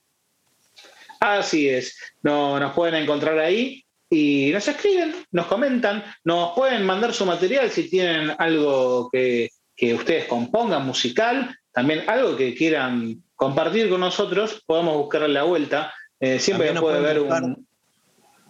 [1.20, 1.96] Así es.
[2.24, 3.84] No, nos pueden encontrar ahí.
[4.14, 9.94] y nos escriben, nos comentan, nos pueden mandar su material si tienen algo que, que
[9.94, 15.94] ustedes compongan musical, también algo que quieran compartir con nosotros, podemos buscarle la vuelta.
[16.20, 17.68] Eh, siempre nos puede pueden haber buscar- un...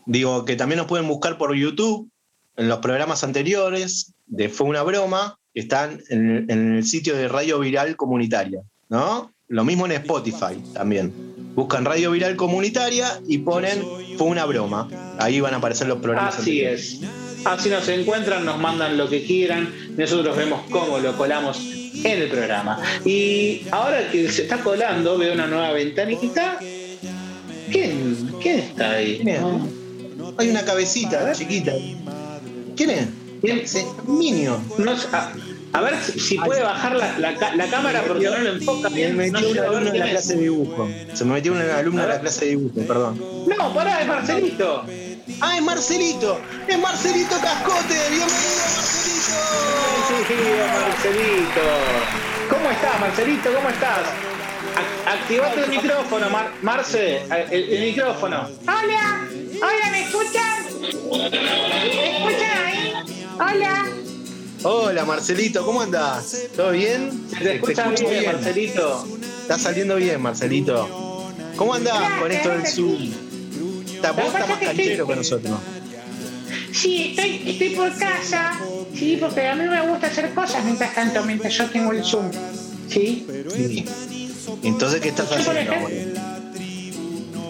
[0.08, 2.10] Digo que también nos pueden buscar por YouTube
[2.58, 7.60] en los programas anteriores de Fue una broma, están en, en el sitio de Radio
[7.60, 9.34] Viral Comunitaria, ¿no?
[9.48, 11.12] Lo mismo en Spotify también.
[11.56, 13.84] Buscan Radio Viral Comunitaria y ponen
[14.18, 14.88] Fue una broma.
[15.20, 16.94] Ahí van a aparecer los programas Así anteriores.
[16.94, 17.46] es.
[17.46, 21.60] Así nos encuentran, nos mandan lo que quieran, nosotros vemos cómo lo colamos
[22.04, 22.80] en el programa.
[23.04, 26.60] Y ahora que se está colando, veo una nueva ventanita.
[27.72, 29.18] ¿Quién, quién está ahí?
[29.18, 29.42] ¿Quién es?
[30.38, 31.74] Hay una cabecita chiquita.
[32.76, 33.08] ¿Quién es?
[33.44, 34.62] Ese Niño.
[34.78, 35.32] No a,
[35.74, 39.18] a ver si, puede bajar la, la cámara porque no lo enfoca Me bien.
[39.18, 40.90] metió No un alumno de la clase de dibujo.
[41.14, 43.20] Se me metió un alumno de la clase de dibujo, perdón.
[43.48, 44.86] No, pará, es Marcelito.
[45.40, 46.40] ¡Ah, es Marcelito!
[46.68, 47.96] ¡Es Marcelito Cascote!
[48.10, 48.28] ¡Bienvenido,
[48.76, 49.38] Marcelito!
[50.28, 50.34] Sí,
[50.82, 51.62] Marcelito.
[52.50, 53.54] ¿Cómo estás, Marcelito?
[53.54, 54.00] ¿Cómo estás?
[54.76, 58.48] Ac- Activate el micrófono, Mar- Marce, el, el micrófono.
[58.64, 59.26] Hola,
[59.62, 60.64] hola, ¿me escuchan?
[61.12, 62.61] ¿Me escuchan?
[63.36, 63.88] Hola.
[64.64, 66.38] Hola, Marcelito, ¿cómo andás?
[66.56, 67.28] ¿Todo bien?
[67.30, 69.08] Se te escucha escucho bien, Marcelito.
[69.42, 71.32] Está saliendo bien, Marcelito.
[71.56, 73.12] ¿Cómo andás con esto del Zoom?
[73.96, 75.60] Está, vos estás más canchero que nosotros.
[76.72, 78.60] Sí, estoy, estoy por casa.
[78.94, 82.30] Sí, porque a mí me gusta hacer cosas mientras tanto, mientras yo tengo el Zoom.
[82.88, 83.26] Sí.
[83.56, 83.86] Sí.
[84.64, 85.88] Entonces, ¿qué estás haciendo ahora?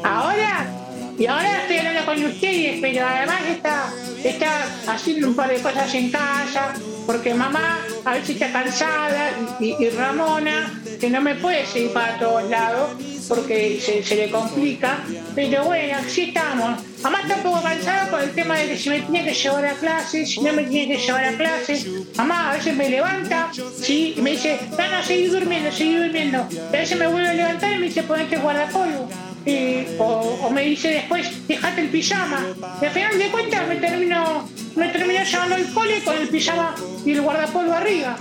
[0.04, 0.81] Ahora,
[1.22, 5.94] y ahora estoy hablando con ustedes, pero además está, está haciendo un par de cosas
[5.94, 6.74] en casa,
[7.06, 9.30] porque mamá a veces está cansada
[9.60, 12.94] y, Ramona, que no me puede seguir para todos lados,
[13.28, 14.98] porque se, se le complica,
[15.36, 16.82] pero bueno, así estamos.
[17.04, 19.66] Mamá está un poco cansada por el tema de que si me tiene que llevar
[19.68, 21.86] a clase, si no me tiene que llevar a clase.
[22.16, 26.48] Mamá a veces me levanta, sí, y me dice, no, no, seguí durmiendo, seguí durmiendo.
[26.50, 29.31] Y a veces me vuelve a levantar y me dice, ponete guardapolvo.
[29.45, 30.04] Y- o,
[30.45, 32.45] o me dice después, dejate el pijama.
[32.82, 36.75] Y al final de cuentas me termino, me termino llevando el cole con el pijama
[37.06, 38.17] y el guardapolvo arriba.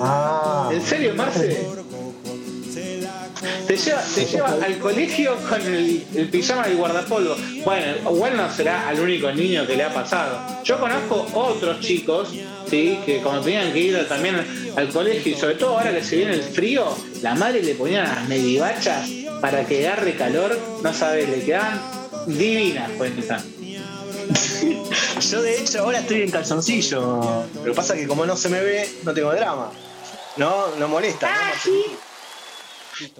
[0.00, 0.70] Ah.
[0.72, 1.66] ¿En serio, Marce?
[3.74, 7.34] Te lleva, te lleva al colegio con el, el pijama y guardapolvo.
[7.64, 10.62] Bueno, igual no será al único niño que le ha pasado.
[10.62, 12.28] Yo conozco otros chicos,
[12.70, 14.36] sí, que cuando tenían que ir también
[14.76, 16.86] al colegio, y sobre todo ahora que se viene el frío,
[17.20, 19.10] la madre le ponía las medivachas
[19.40, 21.82] para que agarre calor, no sabes, le quedaban
[22.28, 23.12] divinas, pues
[25.30, 27.44] Yo, de hecho, ahora estoy en calzoncillo.
[27.56, 29.72] Lo que pasa es que, como no se me ve, no tengo drama.
[30.36, 31.28] No, no molesta.
[31.28, 31.86] Ah, sí.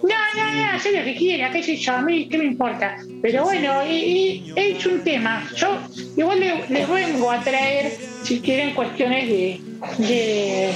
[0.03, 2.95] No, no, no, hacer lo que quiera, qué sé yo, a mí qué me importa.
[3.21, 5.47] Pero bueno, he- he hecho un tema.
[5.55, 5.77] Yo
[6.17, 7.91] igual le- les vengo a traer,
[8.23, 9.59] si quieren, cuestiones de,
[9.97, 10.71] de,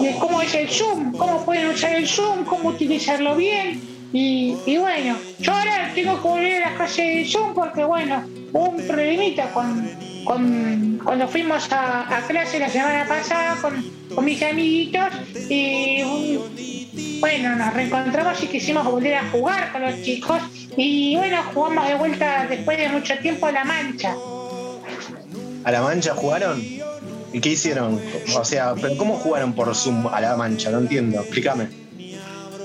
[0.00, 3.80] de cómo es el Zoom, cómo pueden usar el Zoom, cómo utilizarlo bien.
[4.12, 8.24] Y, y bueno, yo ahora tengo que volver a la clase de Zoom porque bueno,
[8.52, 9.90] hubo un problemita con,
[10.24, 15.04] con- cuando fuimos a, a clase la semana pasada con, con mis amiguitos
[15.50, 16.64] y un-
[17.24, 20.42] bueno, nos reencontramos y quisimos volver a jugar con los chicos
[20.76, 24.14] y bueno, jugamos de vuelta después de mucho tiempo a la mancha.
[25.64, 26.60] ¿A la mancha jugaron?
[26.60, 27.98] ¿Y qué hicieron?
[28.36, 30.68] O sea, ¿pero cómo jugaron por Zoom a la mancha?
[30.70, 31.68] No entiendo, explícame.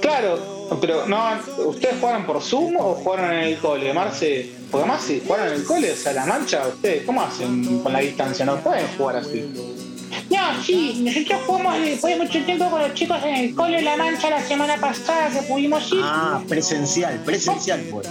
[0.01, 3.93] Claro, pero no, ¿ustedes jugaron por Zoom o jugaron en el cole?
[3.93, 7.79] Marce, porque más si jugaron en el cole, o sea, la mancha, ¿ustedes cómo hacen
[7.79, 8.43] con la distancia?
[8.43, 9.88] No pueden jugar así.
[10.29, 13.97] No, sí, nosotros jugamos después de mucho tiempo con los chicos en el cole La
[13.97, 16.01] Mancha la semana pasada que pudimos ir.
[16.03, 18.07] Ah, presencial, presencial pues.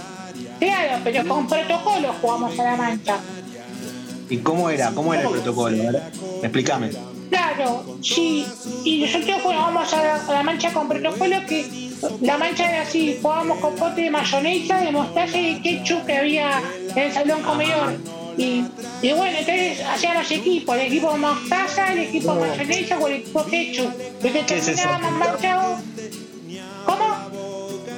[0.59, 3.19] Claro, pero con protocolo jugamos a La Mancha.
[4.29, 4.91] ¿Y cómo era?
[4.91, 5.81] ¿Cómo era el protocolo?
[5.81, 6.03] A ver,
[6.43, 6.91] explícame.
[7.29, 8.45] Claro, sí.
[8.83, 11.89] Y nosotros jugábamos a la, a la mancha con protocolo que
[12.21, 16.17] la mancha era así, jugábamos con pote de mayonesa, de mostaza y de ketchup que
[16.17, 16.61] había
[16.95, 17.97] en el salón comedor.
[18.39, 18.63] Y,
[19.01, 23.91] y bueno, entonces hacíamos equipos, el equipo mostaza, el equipo mayonesa o el equipo ketchup.
[24.23, 25.79] Y que terminábamos manchados.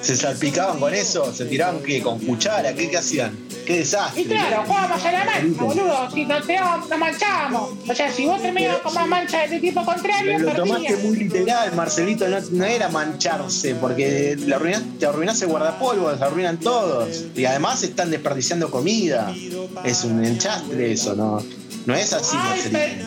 [0.02, 1.32] ¿Se salpicaban con eso?
[1.34, 2.02] ¿Se tiraban qué?
[2.02, 2.74] ¿Con cuchara?
[2.74, 3.38] ¿Qué, qué hacían?
[3.66, 4.22] ¡Qué desastre!
[4.24, 6.12] Y claro, jugábamos a la mancha, boludo.
[6.12, 7.70] Si nos tirábamos, nos manchábamos.
[7.88, 11.18] O sea, si vos terminabas con más mancha de tipo contrario, Pero lo tomaste muy
[11.18, 16.58] literal, Marcelito, no, no era mancharse, porque le arruinás- te arruinás el guardapolvo, se arruinan
[16.58, 17.26] todos.
[17.36, 19.32] Y además están desperdiciando comida.
[19.84, 21.44] Es un enchastre eso, ¿no?
[21.86, 23.06] No es así, Ay, per-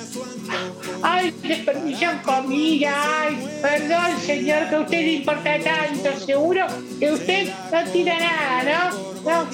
[1.03, 6.67] ay, desperdician comida, ay, perdón señor que a usted le importa tanto, seguro
[6.99, 8.91] que usted no tira nada,
[9.23, 9.43] ¿no?
[9.45, 9.47] No.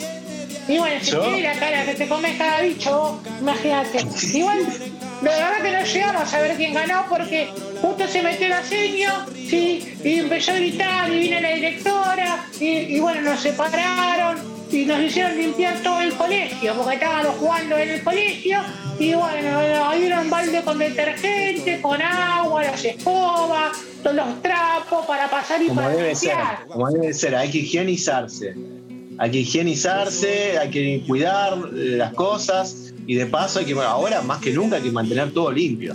[0.68, 4.06] Y bueno, si tiene la cara que te comes cada bicho, vos, imagínate.
[4.38, 4.58] Igual,
[5.22, 7.48] la verdad que no llegamos a ver quién ganó porque
[7.82, 12.66] justo se metió la seño, sí, y empezó a gritar, y vino la directora, y,
[12.68, 14.38] y bueno, nos separaron,
[14.70, 18.60] y nos hicieron limpiar todo el colegio, porque estábamos jugando en el colegio,
[18.98, 19.58] y bueno,
[19.88, 25.62] ahí era un balde con detergente, con agua, las escobas, todos los trapos para pasar
[25.62, 26.36] y Como para debe ser,
[26.68, 28.54] como debe ser, hay que higienizarse.
[29.18, 34.22] Hay que higienizarse, hay que cuidar las cosas y de paso hay que, bueno, ahora
[34.22, 35.94] más que nunca hay que mantener todo limpio.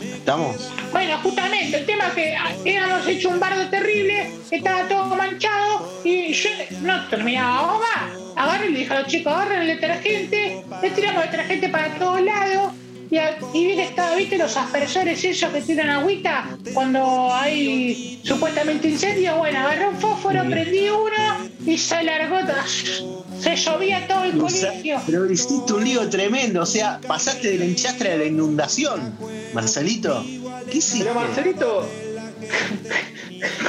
[0.00, 0.70] ¿Estamos?
[0.92, 6.00] Bueno, justamente, el tema es que ah, habíamos hecho un bardo terrible, estaba todo manchado
[6.04, 6.50] y yo
[6.82, 8.36] no terminaba más.
[8.36, 12.22] Agarré y le dije a los chicos, agarren el detergente, le tiramos detergente para todos
[12.22, 12.72] lados
[13.10, 19.36] y, y que estaba, viste, los aspersores esos que tiran agüita cuando hay supuestamente incendio.
[19.36, 23.19] Bueno, agarré un fósforo, prendí uno y se largó todo.
[23.40, 25.00] Se llovía todo el sea, colegio.
[25.06, 29.14] pero hiciste un lío tremendo, o sea, pasaste del enchastre a la inundación.
[29.54, 30.24] Marcelito,
[30.70, 31.04] ¿qué hiciste?
[31.04, 31.88] Pero Marcelito,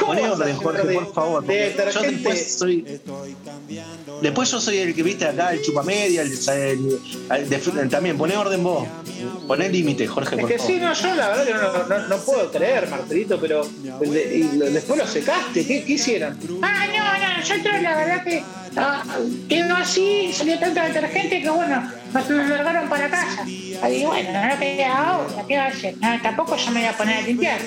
[0.01, 1.45] A orden, Jorge, de- por favor.
[1.45, 2.99] de porque Yo después soy.
[4.21, 6.31] Después yo soy el que viste acá, el chupamedia, el,
[7.31, 8.87] el- también, poné orden vos.
[9.47, 10.71] Poné límite, Jorge, Es por que favor.
[10.73, 13.67] sí, no, yo la verdad que no, no- no puedo creer, Marcelito, pero
[13.99, 16.37] de- y lo- después lo secaste, ¿qué, qué hicieron?
[16.61, 18.43] Ah, no, no, nosotros la verdad que
[18.77, 19.03] ah,
[19.49, 23.43] quedó así, salió tanto detergente que bueno, nos, nos largaron para casa.
[23.81, 25.95] Ahí bueno, no queda ahora, ¿qué va a hacer?
[25.99, 27.59] No, tampoco yo me voy a poner a limpiar.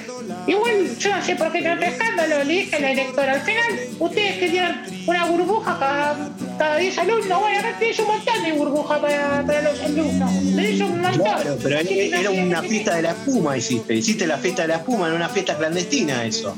[0.47, 3.65] Igual yo no sé por qué tanto escándalo, le dije a la directora, al final
[3.99, 8.99] ustedes querían una burbuja cada, cada 10 alumnos, bueno, acá tenés un montón de burbujas
[9.01, 11.21] para, para los alumnos, tenés un montón.
[11.23, 13.95] Claro, pero no era una fiesta de la espuma, hiciste.
[13.95, 16.57] Hiciste la fiesta de la espuma en una fiesta clandestina, eso.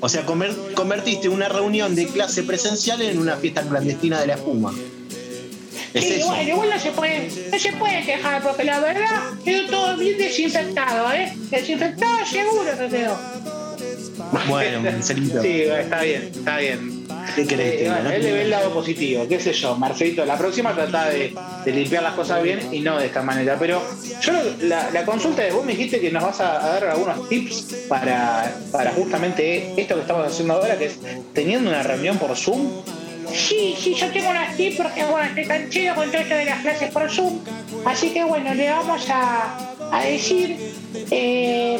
[0.00, 4.34] O sea, conver- convertiste una reunión de clase presencial en una fiesta clandestina de la
[4.34, 4.72] espuma.
[5.96, 6.26] Es Sí, eso.
[6.28, 10.18] bueno, igual no se puede, no se puede quejar porque la verdad quedó todo bien
[10.18, 11.32] desinfectado, ¿eh?
[11.50, 13.18] Desinfectado seguro que quedó.
[14.48, 17.06] Bueno, Marcelito, Sí, está bien, está bien.
[17.34, 17.80] ¿qué querés?
[17.82, 20.72] Eh, bueno, no él le ve el lado positivo, qué sé yo, Marcelito, la próxima
[20.74, 21.34] trata de,
[21.64, 23.56] de limpiar las cosas bien y no de esta manera.
[23.58, 23.82] Pero
[24.22, 26.84] yo lo- la, la consulta de vos me dijiste que nos vas a, a dar
[26.84, 30.98] algunos tips para, para justamente esto que estamos haciendo ahora, que es
[31.34, 32.70] teniendo una reunión por Zoom.
[33.32, 36.44] Sí, sí, yo tengo unas tips porque bueno, estoy tan chido con todo esto de
[36.44, 37.40] las clases por Zoom.
[37.84, 40.56] Así que bueno, le vamos a, a decir,
[41.10, 41.78] eh,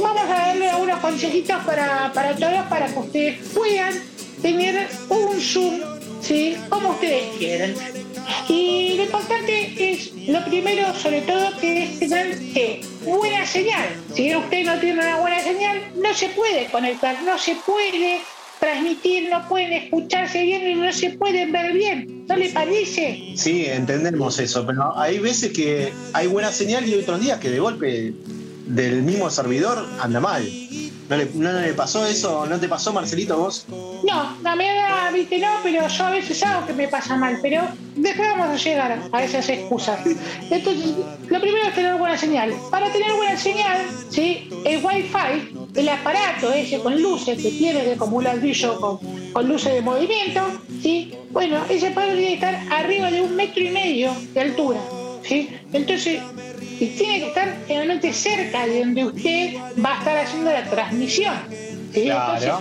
[0.00, 3.94] vamos a darle algunos consejitos para, para todos para que ustedes puedan
[4.42, 5.80] tener un Zoom,
[6.20, 6.56] ¿sí?
[6.68, 7.74] Como ustedes quieran.
[8.48, 12.80] Y lo importante es, lo primero, sobre todo, que es tener ¿qué?
[13.04, 13.88] buena señal.
[14.14, 18.20] Si usted no tiene una buena señal, no se puede conectar, no se puede
[18.60, 22.24] transmitir, no pueden escucharse bien y no se pueden ver bien.
[22.28, 23.32] ¿No le parece?
[23.34, 27.58] Sí, entendemos eso, pero hay veces que hay buena señal y otros días que de
[27.58, 28.12] golpe
[28.66, 30.48] del mismo servidor anda mal.
[31.10, 31.16] ¿No
[31.52, 32.46] le, pasó eso?
[32.46, 33.66] ¿No te pasó, Marcelito, vos?
[33.68, 37.62] No, la mierda, viste, no, pero yo a veces hago que me pasa mal, pero
[37.96, 39.98] después vamos a llegar a esas excusas.
[40.48, 40.94] Entonces,
[41.26, 42.54] lo primero es tener buena señal.
[42.70, 44.48] Para tener buena señal, ¿sí?
[44.64, 48.26] el Wi-Fi, el aparato ese con luces que tiene que como un
[49.32, 50.42] con luces de movimiento,
[50.80, 51.12] ¿sí?
[51.32, 54.78] bueno, ese aparato tiene que estar arriba de un metro y medio de altura.
[55.22, 55.50] ¿Sí?
[55.72, 56.20] Entonces,
[56.80, 59.54] y tiene que estar generalmente cerca de donde usted
[59.84, 61.34] va a estar haciendo la transmisión.
[61.92, 62.08] ¿sí?
[62.08, 62.52] Entonces,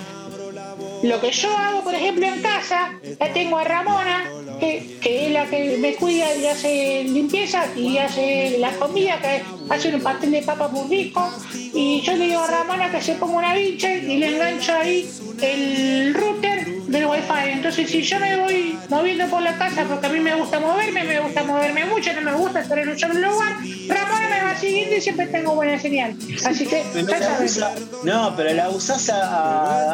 [1.04, 4.26] lo que yo hago, por ejemplo, en casa, la tengo a Ramona,
[4.60, 9.42] que, que es la que me cuida y hace limpieza y hace la comida, que
[9.70, 11.32] hace un pastel de papa muy rico.
[11.74, 15.10] Y yo le digo a Ramona que se ponga una bicha y le engancho ahí
[15.42, 16.59] el router
[16.90, 17.50] del wifi.
[17.52, 21.04] Entonces, si yo me voy moviendo por la casa, porque a mí me gusta moverme,
[21.04, 23.54] me gusta moverme mucho, no me gusta estar en un solo lugar,
[23.88, 26.16] Ramona me va siguiendo y siempre tengo buena señal.
[26.46, 27.46] Así que, Pero ya la saben.
[27.48, 27.72] usa-
[28.04, 29.22] no, pero la usás a,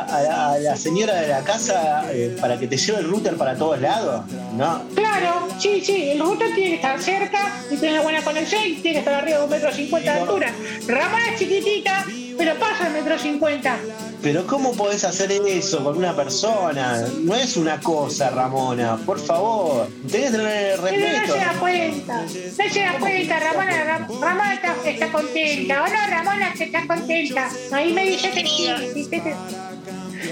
[0.06, 3.56] a- a la señora de la casa eh, para que te lleve el router para
[3.56, 4.24] todos lados.
[4.56, 4.84] No.
[4.96, 8.94] Claro, sí, sí, el router tiene que estar cerca y tiene buena conexión y tiene
[8.94, 10.52] que estar arriba de un metro cincuenta de altura.
[10.88, 12.06] Ramona es chiquitita,
[12.38, 13.78] pero pasa el metro cincuenta.
[14.26, 17.06] Pero ¿cómo podés hacer eso con una persona?
[17.22, 18.98] No es una cosa, Ramona.
[19.06, 21.34] Por favor, tenés que tener Pero no respeto.
[21.34, 26.08] se da cuenta, no se da cuenta, Ramona, Ram- Ramona está, está contenta, o no,
[26.10, 27.50] Ramona que está contenta.
[27.72, 28.68] Ahí me dice que sí.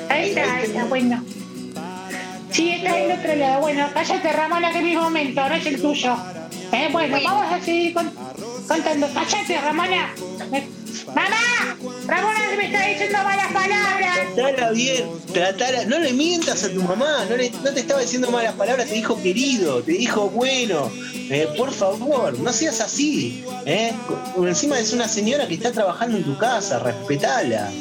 [0.10, 1.24] Ahí está, ahí está, bueno.
[2.50, 3.62] Sí, está del otro lado.
[3.62, 6.18] Bueno, cállate, Ramona, que es mi momento, no es el tuyo.
[6.72, 8.12] Eh, bueno, vamos a seguir con-
[8.68, 9.08] contando.
[9.14, 10.16] Cállate, Ramona.
[11.08, 11.78] ¡Mamá!
[12.08, 14.20] Ramona se me está diciendo malas palabras.
[14.36, 18.30] Tratala bien, tratala, no le mientas a tu mamá, no, le- no te estaba diciendo
[18.32, 20.92] malas palabras, te dijo querido, te dijo bueno,
[21.30, 23.94] eh, por favor, no seas así, ¿eh?
[24.38, 27.72] Encima es una señora que está trabajando en tu casa, respetala,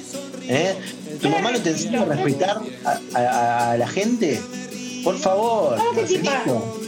[0.48, 0.74] ¿eh?
[1.20, 4.40] ¿Tu mamá no te enseña a respetar a, a- a la gente?
[5.04, 5.92] Por favor, ¿Cómo?
[5.92, 6.80] Marcelito.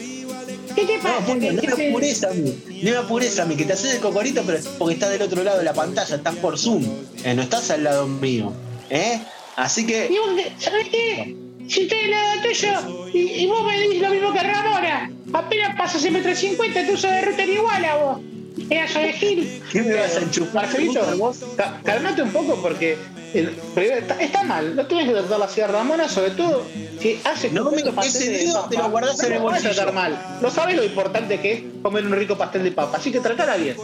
[0.75, 1.35] ¿Qué te No, pasa?
[1.35, 3.95] no ¿Qué me te- apures a mí, no me apures a mí, que te haces
[3.95, 6.85] el cocorito, pero porque estás del otro lado de la pantalla, estás por Zoom,
[7.25, 8.53] eh, no estás al lado mío,
[8.91, 9.21] ¿eh?
[9.57, 10.11] Así que...
[10.59, 11.37] ¿Sabés qué?
[11.69, 15.77] Si estoy al lado tuyo y, y vos me decís lo mismo que Ramona, apenas
[15.79, 18.21] pasas el metro cincuenta, tú sos de router igual a vos.
[18.69, 19.63] Pedazo de Gil.
[19.73, 20.55] ¿Qué me vas a enchufar?
[20.67, 22.97] Marcelito, ca- calmate un poco porque
[23.35, 24.77] el- está, está mal.
[24.77, 26.65] No tienes que tratar la ciudad Ramona, sobre todo
[27.01, 28.69] si hace No, comer ese pastel de dedo papa.
[28.71, 29.75] te lo guardás en el No bolsillo.
[29.75, 30.39] tratar mal.
[30.41, 33.57] No sabes lo importante que es comer un rico pastel de papa, así que tratala
[33.57, 33.77] bien.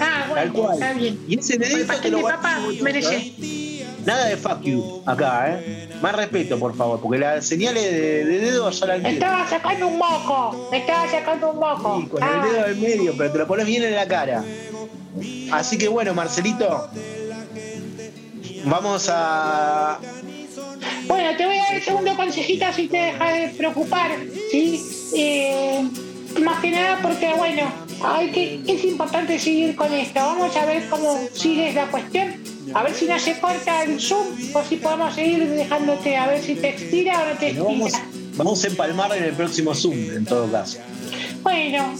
[0.00, 0.74] Ah, Tal bueno, cual.
[0.74, 1.18] está bien.
[1.26, 3.32] Y ese El dedito te pastel lo de papa el merece.
[4.08, 5.88] Nada de fuck you acá, ¿eh?
[6.00, 9.26] Más respeto, por favor, porque las señales de, de dedo ya la Me entiendo.
[9.26, 10.70] estaba sacando un moco.
[10.72, 12.00] Estaba sacando un moco.
[12.00, 14.42] Sí, con Ah, el dedo del medio, pero te lo pones bien en la cara.
[15.52, 16.88] Así que bueno, Marcelito,
[18.64, 19.98] vamos a.
[21.06, 24.10] Bueno, te voy a dar el segundo consejito si te dejas de preocupar,
[24.50, 24.82] ¿sí?
[25.16, 25.86] Eh,
[26.42, 27.62] más que nada porque, bueno,
[28.04, 30.20] hay que, es importante seguir con esto.
[30.20, 32.34] Vamos a ver cómo sigue la cuestión.
[32.74, 36.42] A ver si no se corta el Zoom o si podemos seguir dejándote, a ver
[36.42, 38.08] si te estira o no te vamos, estira.
[38.36, 40.78] vamos a empalmar en el próximo Zoom, en todo caso.
[41.42, 41.94] Bueno,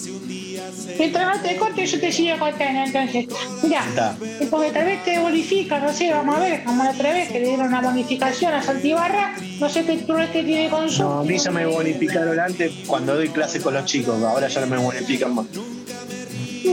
[0.98, 2.84] mientras no te cortes, yo te sigo contando.
[2.84, 3.26] Entonces,
[3.62, 4.16] mira,
[4.50, 7.40] porque tal vez te bonifica, no sé, vamos a ver, como la otra vez que
[7.40, 11.02] le dieron una bonificación a Santibarra, no sé qué truete tiene con su.
[11.02, 14.60] No, a mí ya me bonificaron antes cuando doy clase con los chicos, ahora ya
[14.60, 15.46] no me bonifican más.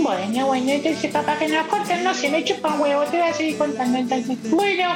[0.04, 3.34] Bueno, bueno, entonces capaz que nos corten, no se me chupan huevo, te voy a
[3.34, 4.38] seguir contando entonces.
[4.52, 4.90] Bueno,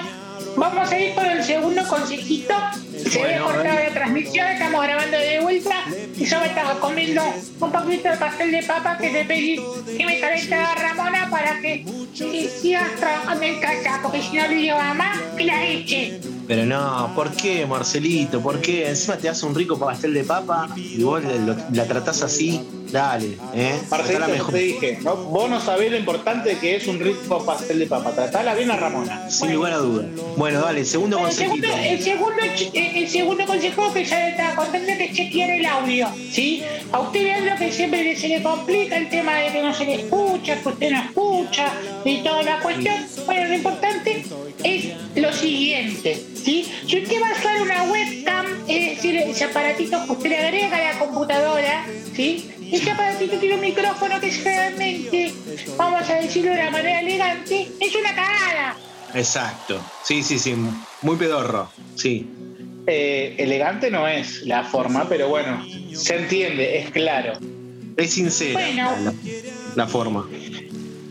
[0.56, 2.54] vamos a ir por el segundo consejito.
[3.04, 5.76] Se ve Bueno, cortada la transmisión, estamos grabando de vuelta
[6.18, 7.22] y yo me estaba comiendo
[7.60, 9.60] un poquito de pastel de papa que te pedí
[9.98, 11.86] que me calentaba Ramona para que
[12.62, 16.20] sigas trabajando en casa, porque si no le digo a mamá que la eche.
[16.48, 18.42] Pero no, ¿por qué, Marcelito?
[18.42, 18.90] ¿Por qué?
[18.90, 22.62] Encima te hace un rico pastel de papa y vos le- lo- la tratás así.
[22.92, 23.76] Dale, ¿eh?
[23.92, 24.52] Marcelito, mejor.
[24.52, 25.16] te dije, ¿no?
[25.16, 28.14] vos no sabés lo importante que es un rico pastel de papa.
[28.14, 29.30] Tratala bien a Ramona.
[29.30, 30.08] Sin lugar a dudas.
[30.38, 31.94] Bueno, dale, segundo El segundo, consejito.
[31.94, 32.42] el, segundo,
[32.74, 36.64] eh, el segundo consejo que ya estaba contando que chequear el audio, ¿sí?
[36.92, 39.96] A usted lo que siempre se le complica el tema de que no se le
[39.96, 41.74] escucha, que usted no escucha
[42.06, 42.96] y toda la cuestión.
[43.26, 44.26] Bueno, lo importante
[44.64, 44.86] es
[45.16, 46.66] lo siguiente, ¿sí?
[46.88, 50.78] Si usted va a usar una webcam, es decir, ese aparatito que usted le agrega
[50.78, 51.86] a la computadora,
[52.16, 52.52] ¿sí?
[52.72, 55.34] Ese aparatito tiene un micrófono que generalmente,
[55.76, 58.78] vamos a decirlo de una manera elegante, es una cagada.
[59.14, 59.82] Exacto.
[60.04, 60.56] Sí, sí, sí.
[61.02, 61.70] Muy pedorro.
[61.96, 62.28] Sí.
[62.92, 65.64] Eh, elegante no es la forma, pero bueno,
[65.94, 67.34] se entiende, es claro.
[67.96, 68.92] Es sincera Bueno.
[69.04, 69.14] la,
[69.76, 70.28] la forma.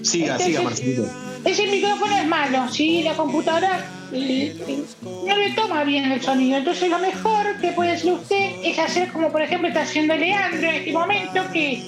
[0.03, 1.09] Siga, Entonces- siga, Marcelito.
[1.45, 3.03] Ese micrófono es malo, ¿sí?
[3.05, 6.59] La computadora no le toma bien el sonido.
[6.59, 10.69] Entonces lo mejor que puede hacer usted es hacer como por ejemplo está haciendo Leandro
[10.69, 11.81] en este momento, que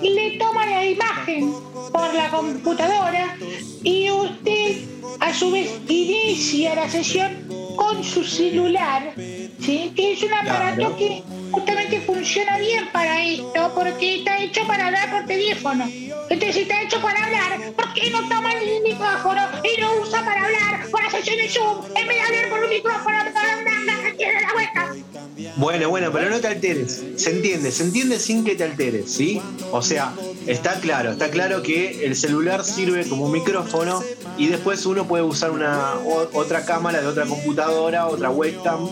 [0.00, 1.52] le toma la imagen
[1.92, 3.36] por la computadora
[3.82, 4.76] y usted
[5.20, 7.32] a su vez inicia la sesión
[7.76, 9.92] con su celular, ¿sí?
[9.96, 15.10] Que es un aparato que justamente funciona bien para esto porque está hecho para hablar
[15.10, 15.84] por teléfono.
[16.30, 20.24] Entonces, si está hecho para hablar, ¿por qué no toma el micrófono y lo usa
[20.24, 23.24] para hablar por la sesión de Zoom en vez de hablar por un micrófono para
[23.24, 24.93] la vuelta?
[25.56, 27.02] Bueno, bueno, pero no te alteres.
[27.16, 29.40] Se entiende, se entiende sin que te alteres, ¿sí?
[29.70, 30.12] O sea,
[30.46, 34.02] está claro, está claro que el celular sirve como micrófono
[34.36, 35.94] y después uno puede usar una
[36.32, 38.88] otra cámara de otra computadora, otra webcam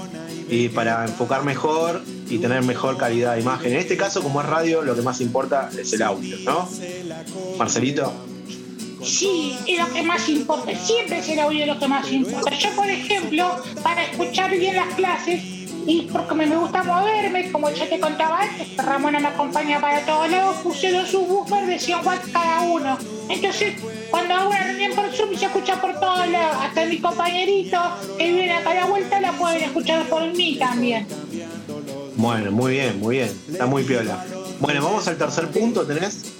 [0.49, 3.73] y para enfocar mejor y tener mejor calidad de imagen.
[3.73, 6.69] En este caso, como es radio, lo que más importa es el audio, ¿no?
[7.59, 8.13] Marcelito.
[9.03, 10.73] Sí, es lo que más importa.
[10.77, 12.57] Siempre es el audio lo que más importa.
[12.57, 15.43] Yo, por ejemplo, para escuchar bien las clases
[15.87, 20.31] y porque me gusta moverme, como ya te contaba antes, Ramona me acompaña para todos
[20.31, 22.99] lados, puse dos subwoofers de 100 watts cada uno.
[23.29, 23.75] Entonces,
[24.11, 26.57] cuando hago una reunión por Zoom se escucha por todos lados.
[26.61, 27.79] Hasta mi compañerito
[28.19, 31.07] que viene acá a la vuelta la pueden escuchar por mí también.
[32.17, 33.33] Bueno, muy bien, muy bien.
[33.51, 34.25] Está muy piola.
[34.61, 36.33] Bueno, vamos al tercer punto, ¿tenés?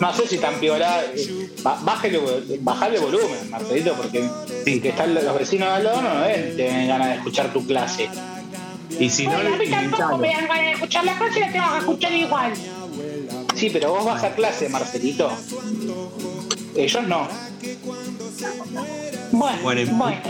[0.00, 1.02] No sé si tan piola.
[1.14, 2.20] eh, Bájale,
[2.60, 4.28] bajale volumen, Marcelito, porque
[4.64, 8.08] que están los vecinos al lado no deben tener ganas de escuchar tu clase.
[8.98, 11.72] Y si Bueno, a mí tampoco me dan ganas de escuchar la clase, la tengo
[11.72, 12.52] que escuchar igual.
[13.54, 15.30] Sí, pero vos vas a clase, Marcelito.
[16.74, 17.28] Ellos no.
[19.32, 20.20] Bueno, Bueno, bueno,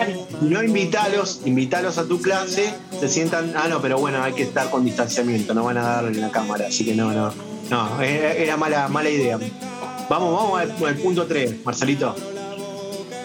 [0.42, 4.68] no invitalos, invitalos a tu clase, se sientan, ah no, pero bueno, hay que estar
[4.70, 7.32] con distanciamiento, no van a dar en la cámara, así que no, no,
[7.70, 9.38] no, era, era mala, mala idea.
[10.08, 12.14] Vamos, vamos al, al punto 3, Marcelito.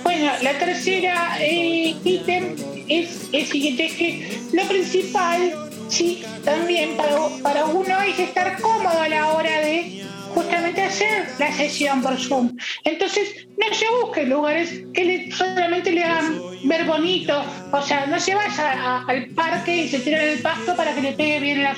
[0.03, 2.55] Bueno, la tercera eh, ítem
[2.87, 5.53] es el siguiente, es que lo principal,
[5.87, 11.51] sí, también para, para uno es estar cómodo a la hora de justamente hacer la
[11.53, 12.55] sesión por Zoom.
[12.83, 18.19] Entonces, no se busquen lugares que le- solamente le hagan ver bonito, o sea, no
[18.19, 21.63] se vaya al parque y se tire en el pasto para que le pegue bien
[21.63, 21.75] la,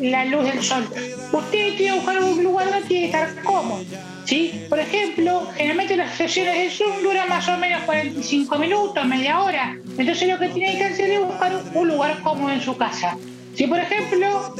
[0.00, 0.88] la luz del sol.
[1.32, 3.84] Usted tiene que buscar un lugar donde tiene que estar cómodo.
[4.28, 4.66] ¿Sí?
[4.68, 9.78] Por ejemplo, generalmente las sesiones de Zoom duran más o menos 45 minutos, media hora.
[9.96, 13.16] Entonces lo que tiene que hacer es buscar un lugar cómodo en su casa.
[13.54, 14.54] Si por ejemplo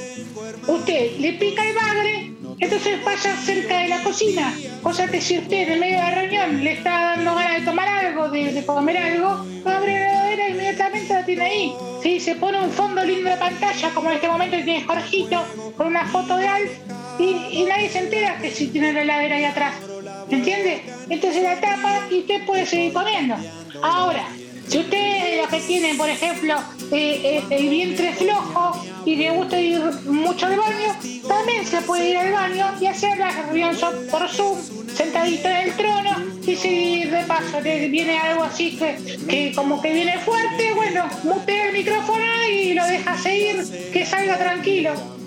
[0.66, 4.54] usted le pica el bagre, entonces pasa cerca de la cocina.
[4.82, 7.88] Cosa que si usted en medio de la reunión le está dando ganas de tomar
[7.88, 11.72] algo, de, de comer algo, abre la heladera e inmediatamente la tiene ahí.
[12.02, 15.44] Sí, se pone un fondo lindo de pantalla, como en este momento tiene Jorgito,
[15.76, 16.70] con una foto de Alf,
[17.18, 19.74] y, y nadie se entera que si tiene la heladera ahí atrás.
[20.28, 20.82] ¿Me entiende?
[21.08, 23.34] Entonces la tapa y usted puede seguir comiendo.
[23.82, 24.28] Ahora,
[24.68, 26.54] si usted lo que tiene, por ejemplo,
[26.92, 30.94] eh, eh, el vientre flojo y le gusta ir mucho al baño,
[31.26, 33.74] también se puede ir al baño y hacer la reunión
[34.10, 34.58] por Zoom,
[34.94, 36.10] sentadito en el trono,
[36.46, 41.08] y si de paso le viene algo así que, que como que viene fuerte, bueno,
[41.24, 45.17] mutea el micrófono y lo deja seguir, que salga tranquilo.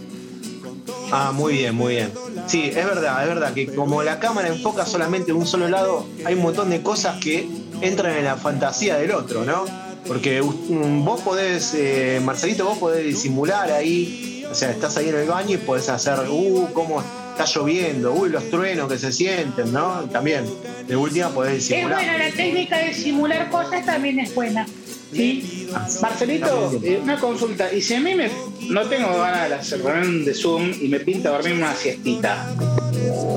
[1.12, 2.12] Ah, muy bien, muy bien.
[2.48, 6.36] Sí, es verdad, es verdad que como la cámara enfoca solamente un solo lado, hay
[6.36, 7.48] un montón de cosas que
[7.82, 9.66] entran en la fantasía del otro, ¿no?
[10.08, 15.16] Porque mm, vos podés, eh, Marcelito, vos podés disimular ahí, o sea, estás ahí en
[15.16, 17.02] el baño y podés hacer, uh, cómo
[17.32, 20.02] está lloviendo, uy, los truenos que se sienten, ¿no?
[20.12, 20.46] También,
[20.88, 22.00] de última podés Es disimular.
[22.00, 24.66] buena la técnica de simular cosas, también es buena.
[25.14, 25.68] ¿Sí?
[26.02, 27.72] Marcelito, eh, una consulta.
[27.74, 28.30] Y si a mí me,
[28.70, 32.54] no tengo ganas de hacer reunión de Zoom y me pinta dormirme una siestita,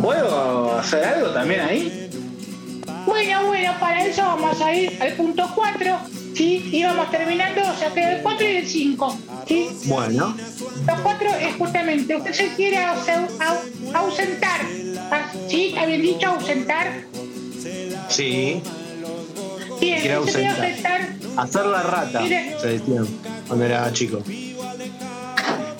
[0.02, 2.10] ¿puedo hacer algo también ahí?
[3.06, 5.98] Bueno, bueno, para eso vamos a ir al punto 4,
[6.34, 6.68] ¿sí?
[6.72, 9.68] Y vamos terminando, o sea, que el 4 y el 5, ¿sí?
[9.84, 10.34] Bueno,
[10.86, 14.60] Los 4 es justamente, usted se quiere ausen- au- ausentar,
[15.10, 15.66] ah, ¿sí?
[15.68, 17.02] ¿Está bien dicho ausentar?
[18.08, 18.60] sí,
[19.80, 21.08] Bien, Quiere usted se quiere ausentar.
[21.36, 22.56] Hacer la rata, Mire.
[22.60, 23.02] se decía
[23.46, 24.22] cuando era chico.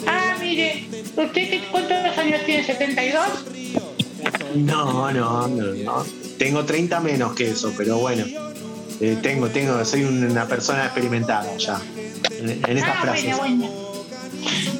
[0.07, 0.87] Ah, mire,
[1.17, 2.67] ¿usted cuántos años tiene?
[2.67, 3.21] ¿72?
[4.57, 6.07] No, no, no, no.
[6.39, 8.25] Tengo 30 menos que eso, pero bueno.
[9.01, 11.81] Eh, tengo, tengo, soy una persona experimentada ya.
[12.31, 13.37] En, en estas ah, frases.
[13.37, 13.85] bueno, bueno.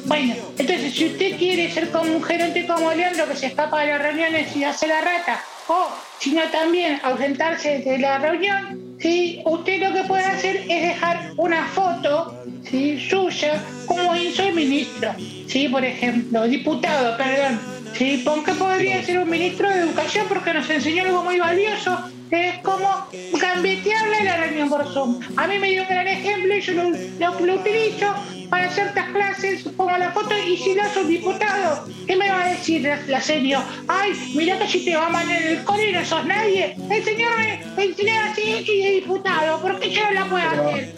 [0.05, 3.87] Bueno, entonces si usted quiere ser como un gerente como Leandro que se escapa de
[3.87, 5.87] las reuniones y hace la rata, o
[6.19, 9.41] sino también ausentarse de la reunión, ¿sí?
[9.45, 12.33] usted lo que puede hacer es dejar una foto
[12.63, 12.99] ¿sí?
[12.99, 15.13] suya como hizo el ministro,
[15.47, 15.67] ¿sí?
[15.69, 17.59] por ejemplo, diputado, perdón.
[17.93, 18.21] ¿sí?
[18.25, 21.97] Porque podría ser un ministro de educación porque nos enseñó algo muy valioso,
[22.29, 23.07] que es como
[23.39, 25.19] gambetearle la reunión por Zoom.
[25.37, 28.13] A mí me dio un gran ejemplo y yo lo, lo- lo utilizo
[28.55, 32.43] para ciertas clases, pongo la foto y si no es un diputado, ¿qué me va
[32.45, 33.61] a decir la, la señor?
[33.85, 36.73] Ay, mira que si te va mal en el cole no sos nadie.
[36.89, 37.31] El señor
[37.75, 40.95] me enseñó así y es diputado, ¿por qué yo no la puedo hacer?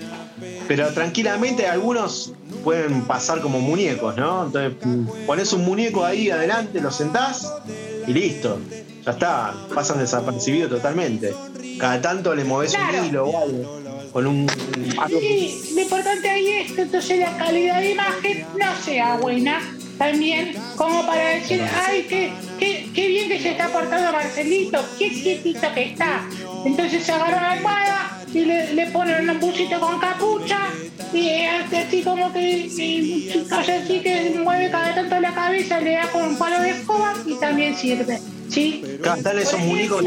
[0.67, 2.31] Pero tranquilamente algunos
[2.63, 4.45] pueden pasar como muñecos, ¿no?
[4.45, 4.73] Entonces
[5.25, 7.51] pones un muñeco ahí adelante, lo sentás
[8.05, 8.59] y listo.
[9.03, 11.33] Ya está, pasan desapercibidos totalmente.
[11.79, 12.99] Cada tanto le moves Claro.
[12.99, 13.86] un hilo o algo.
[14.11, 14.49] Con un.
[15.19, 19.61] Sí, lo importante ahí es que entonces la calidad de imagen no sea buena
[19.97, 25.09] también, como para decir, ay, qué, qué, qué bien que se está portando Marcelito, qué
[25.09, 26.27] quietito que está.
[26.65, 30.59] Entonces se agarra la almohada y le, le ponen un busito con capucha
[31.13, 35.93] y hace así como que y, hace así que mueve cada tanto la cabeza, le
[35.93, 38.19] da con un palo de escoba y también sirve.
[38.49, 38.83] ¿sí?
[39.23, 40.03] Tal esos muñecos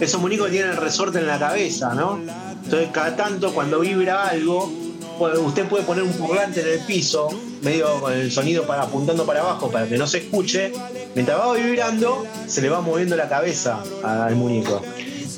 [0.00, 2.18] esos muñecos tienen el resorte en la cabeza, ¿no?
[2.64, 4.70] Entonces cada tanto cuando vibra algo,
[5.18, 7.28] puede- usted puede poner un parlante en el piso,
[7.62, 10.72] medio con el sonido para, apuntando para abajo para que no se escuche.
[11.14, 14.82] Mientras va vibrando, se le va moviendo la cabeza al muñeco.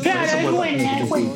[0.03, 1.31] Claro, es buena, es buena.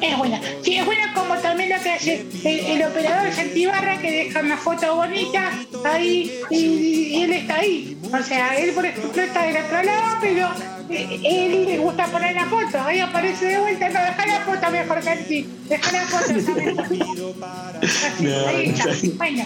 [0.00, 0.40] Es buena.
[0.62, 4.56] Sí, es buena como también lo que hace el, el operador Santibarra que deja una
[4.56, 5.50] foto bonita
[5.84, 7.96] ahí y, y él está ahí.
[8.12, 10.48] O sea, él por ejemplo está del otro lado, pero
[10.96, 12.80] él le gusta poner la foto.
[12.80, 15.48] Ahí aparece de vuelta, no, deja la foto mejor que sí.
[15.68, 16.86] Deja la foto, está mejor.
[18.20, 18.88] No, Ahí está.
[19.16, 19.44] Bueno,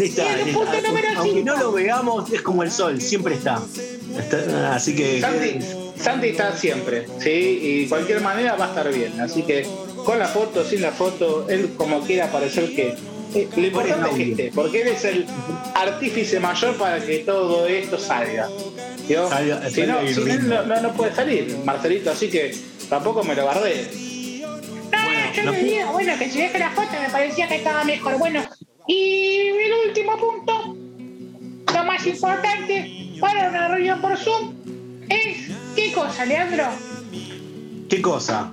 [0.00, 0.88] está, y el punto está.
[0.88, 1.44] número Aunque cinco.
[1.46, 3.60] no lo veamos, es como el sol, siempre está.
[4.18, 5.20] Está- así que.
[5.20, 5.58] Santi,
[6.00, 7.30] Santi está siempre, ¿sí?
[7.30, 9.20] Y de cualquier manera va a estar bien.
[9.20, 9.66] Así que
[10.04, 12.94] con la foto, sin la foto, él como quiera parecer que.
[13.34, 15.26] Lo importante es que esté, porque él es el
[15.74, 18.48] artífice mayor para que todo esto salga.
[19.08, 19.28] ¿Yo?
[19.28, 22.56] Salga- si no, salga sin él no, no, no puede salir, Marcelito, así que
[22.88, 23.88] tampoco me lo guardé.
[24.92, 28.18] No, yo le digo, bueno, que si deja la foto me parecía que estaba mejor.
[28.18, 28.42] Bueno,
[28.86, 30.76] y el último punto,
[31.74, 34.54] lo más importante para una reunión por Zoom
[35.08, 36.64] es ¿qué cosa, Leandro?
[37.88, 38.52] ¿Qué cosa?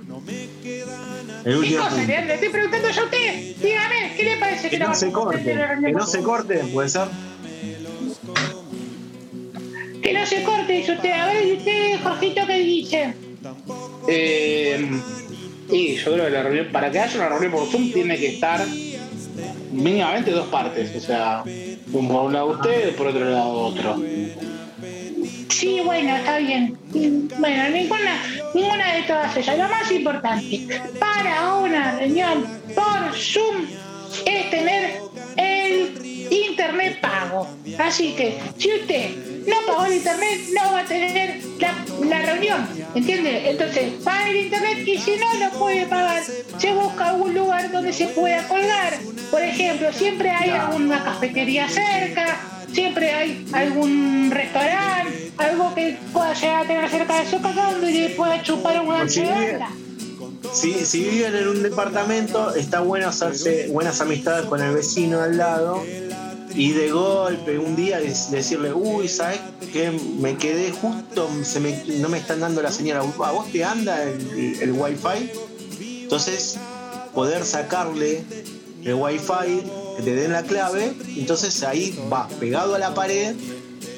[1.44, 2.06] El ¿Qué último cosa, punto.
[2.06, 2.34] Leandro?
[2.34, 3.56] Estoy preguntando yo a usted.
[3.62, 5.38] Dígame, ¿qué le parece que, no se corte.
[5.42, 7.08] de la reunión Que no se corte, puede ser.
[10.02, 11.12] Que no se corte, dice usted.
[11.12, 13.14] A ver, ¿y usted, Jorgito, qué dice?
[14.08, 14.86] Eh,
[15.70, 18.28] y yo creo que la reunión, para que haya una reunión por Zoom tiene que
[18.34, 18.66] estar
[19.72, 21.42] mínimamente dos partes, o sea,
[21.92, 24.02] un- por un lado usted, por otro lado otro.
[25.50, 26.78] Sí, bueno, está bien.
[27.38, 28.22] Bueno, ninguna,
[28.54, 29.58] ninguna de todas ellas.
[29.58, 33.66] Lo más importante para una reunión por Zoom
[34.24, 35.00] es tener
[35.36, 37.48] el internet pago.
[37.78, 39.10] Así que si usted
[39.46, 41.74] no pagó el internet, no va a tener la,
[42.06, 42.68] la reunión.
[42.94, 43.50] ¿Entiende?
[43.50, 46.22] Entonces, paga el internet y si no lo puede pagar,
[46.58, 48.98] se busca algún lugar donde se pueda colgar.
[49.30, 52.38] Por ejemplo, siempre hay alguna cafetería cerca,
[52.72, 57.90] siempre hay algún restaurante, algo que pueda llegar a tener cerca de su casa donde
[57.90, 59.20] le pueda chupar una Sí.
[59.20, 59.70] chevanda.
[60.52, 65.36] Si, si viven en un departamento, está bueno hacerse buenas amistades con el vecino al
[65.36, 65.82] lado
[66.54, 69.38] y de golpe un día decirle, uy, ¿sabes
[69.72, 69.92] qué?
[70.18, 74.02] Me quedé justo, se me- no me están dando la señal, ¿a vos te anda
[74.02, 75.30] el, el wifi?
[76.02, 76.56] Entonces,
[77.14, 78.24] poder sacarle
[78.84, 79.62] el wifi,
[80.00, 83.34] que te den la clave, entonces ahí va pegado a la pared,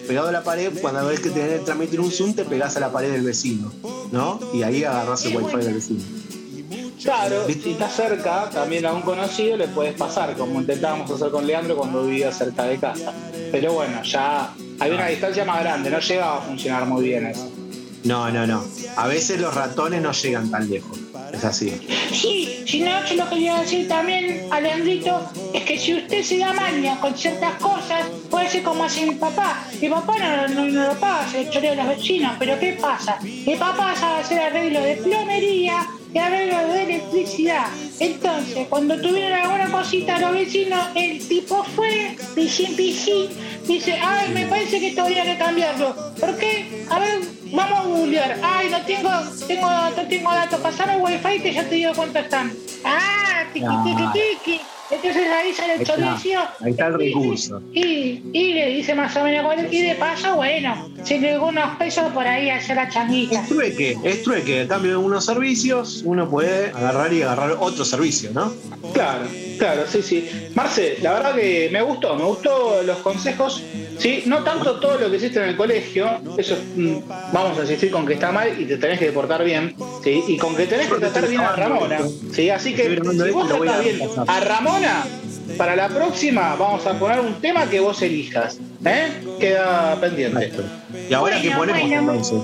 [0.08, 2.80] pegado a la pared, cuando ves que tenés que transmitir un Zoom, te pegás a
[2.80, 3.72] la pared del vecino,
[4.10, 4.40] ¿no?
[4.52, 6.02] Y ahí agarrás el wifi del vecino.
[7.02, 11.46] Claro, si está cerca, también a un conocido le puedes pasar, como intentábamos hacer con
[11.46, 13.12] Leandro cuando vivía cerca de casa.
[13.50, 17.50] Pero bueno, ya hay una distancia más grande, no llegaba a funcionar muy bien eso.
[18.04, 18.64] No, no, no.
[18.96, 20.98] A veces los ratones no llegan tan lejos.
[21.32, 21.80] Es así.
[22.12, 26.22] Sí, si no, yo lo que quería decir también a Leandrito es que si usted
[26.22, 29.64] se da maña con ciertas cosas, puede ser como hace mi papá.
[29.80, 32.74] Mi papá no, no, no lo paga, se le chorea a los vecinos, pero ¿qué
[32.74, 33.18] pasa?
[33.22, 37.66] Mi papá sabe hacer arreglo de plomería y arreglo de electricidad.
[37.98, 43.28] Entonces, cuando tuvieron alguna cosita los vecinos, el tipo fue, pijín, pijín,
[43.66, 45.94] dice, ay, me parece que esto habría que cambiarlo.
[46.20, 46.84] ¿Por qué?
[46.90, 47.20] A ver,
[47.52, 48.38] vamos a googlear.
[48.42, 49.10] Ay, no tengo,
[49.46, 52.52] tengo, no tengo datos, pasame wifi que ya te digo cuánto están.
[52.84, 54.60] Ah, tiki, tiki, tiki.
[54.90, 56.40] Entonces ahí sale el chorizo.
[56.60, 57.62] ahí está el recurso.
[57.72, 61.46] Y, y le dice más o menos cuál- y de paso, bueno, se le dio
[61.46, 63.40] unos pesos por ahí a hacer la changuita.
[63.40, 64.60] Es trueque, es trueque.
[64.60, 68.52] A cambio de unos servicios, uno puede agarrar y agarrar otro servicio, ¿no?
[68.92, 69.24] Claro,
[69.58, 70.28] claro, sí, sí.
[70.54, 73.62] Marce, la verdad que me gustó, me gustó los consejos,
[74.02, 76.96] sí, no tanto todo lo que hiciste en el colegio, eso mm,
[77.32, 80.36] vamos a insistir con que está mal y te tenés que portar bien, sí, y
[80.36, 81.98] con que tenés que tratar bien a Ramona,
[82.32, 85.04] sí, así que si vos tratás a bien a Ramona,
[85.56, 89.08] para la próxima vamos a poner un tema que vos elijas, ¿eh?
[89.38, 90.50] Queda pendiente.
[91.08, 91.98] Y ahora Bueno, que ponemos bueno.
[92.00, 92.38] entonces.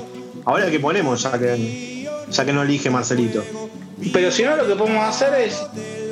[0.45, 3.45] Ahora que ponemos, ya que, ya que no elige Marcelito.
[4.13, 5.61] Pero si no, lo que podemos hacer es.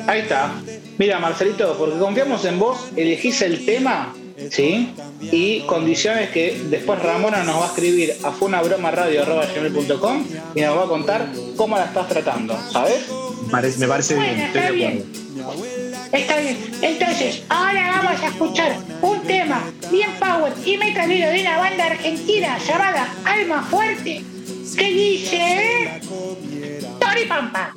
[0.07, 0.53] Ahí está.
[0.99, 4.15] Mira, Marcelito, porque confiamos en vos, elegís el tema,
[4.51, 4.93] ¿sí?
[5.21, 10.25] Y condiciones que después Ramona nos va a escribir a funabromarradio.com
[10.55, 13.07] y nos va a contar cómo la estás tratando, ¿sabes?
[13.51, 15.05] Parece- me parece bien, Bueno, estoy está de bien.
[15.43, 15.77] acuerdo.
[16.13, 16.57] Está bien.
[16.83, 22.59] Entonces, ahora vamos a escuchar un tema bien power y metalero de una banda argentina
[22.59, 24.25] llamada Alma Fuerte
[24.77, 26.01] que dice
[27.01, 27.75] Tori Pampa.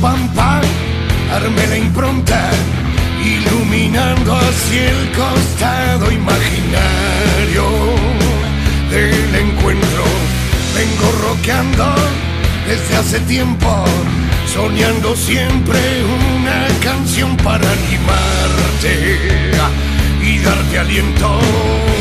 [0.00, 0.60] Y pampa
[1.32, 2.50] armé la impronta
[3.22, 7.64] iluminando así el costado imaginario
[8.90, 10.04] del encuentro.
[10.74, 11.94] Vengo rockeando
[12.66, 13.84] desde hace tiempo,
[14.46, 15.78] soñando siempre
[16.38, 19.52] una canción para animarte
[20.22, 21.38] y darte aliento.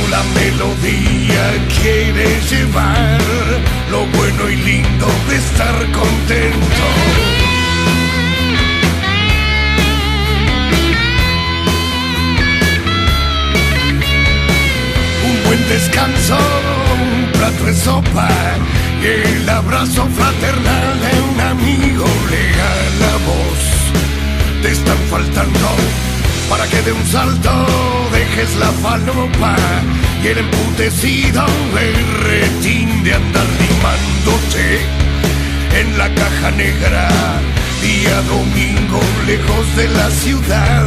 [0.10, 1.44] La melodía
[1.82, 3.20] quiere llevar
[3.92, 7.39] lo bueno y lindo de estar contento.
[15.70, 16.38] Descanso,
[16.94, 18.28] un plato de sopa
[19.02, 23.62] y el abrazo fraternal de un amigo legal la voz.
[24.64, 25.68] Te están faltando
[26.50, 27.52] para que de un salto
[28.12, 29.56] dejes la falopa
[30.24, 31.46] y el emputecido
[31.76, 34.80] berretín de andar limándote
[35.80, 37.08] en la caja negra.
[37.82, 40.86] Día domingo lejos de la ciudad,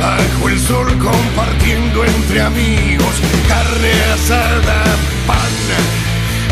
[0.00, 3.14] bajo el sol compartiendo entre amigos
[3.48, 4.82] carne asada,
[5.26, 5.54] pan,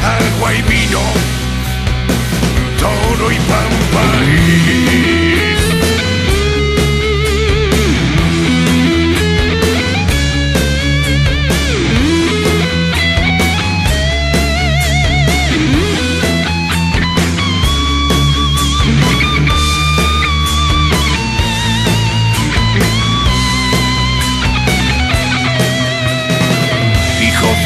[0.02, 1.00] agua y vino,
[2.78, 5.21] toro y pampa.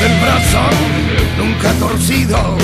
[0.00, 0.62] Del brazo
[1.38, 2.56] nunca torcido,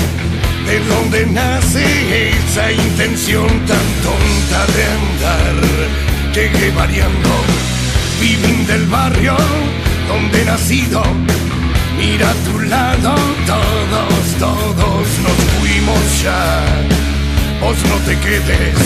[0.65, 5.55] de donde nace esa intención tan tonta de andar,
[6.33, 7.29] llegué variando,
[8.19, 9.35] vivín del barrio
[10.07, 11.01] donde he nacido,
[11.97, 13.15] mira a tu lado,
[13.47, 16.63] todos, todos nos fuimos ya,
[17.61, 18.77] vos no te quedes.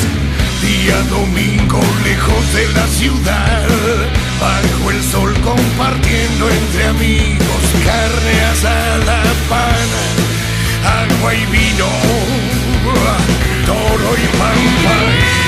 [0.61, 3.67] Día domingo lejos de la ciudad,
[4.39, 9.89] bajo el sol compartiendo entre amigos carne asada, pan,
[10.83, 11.87] agua y vino,
[13.65, 15.46] toro y pampa.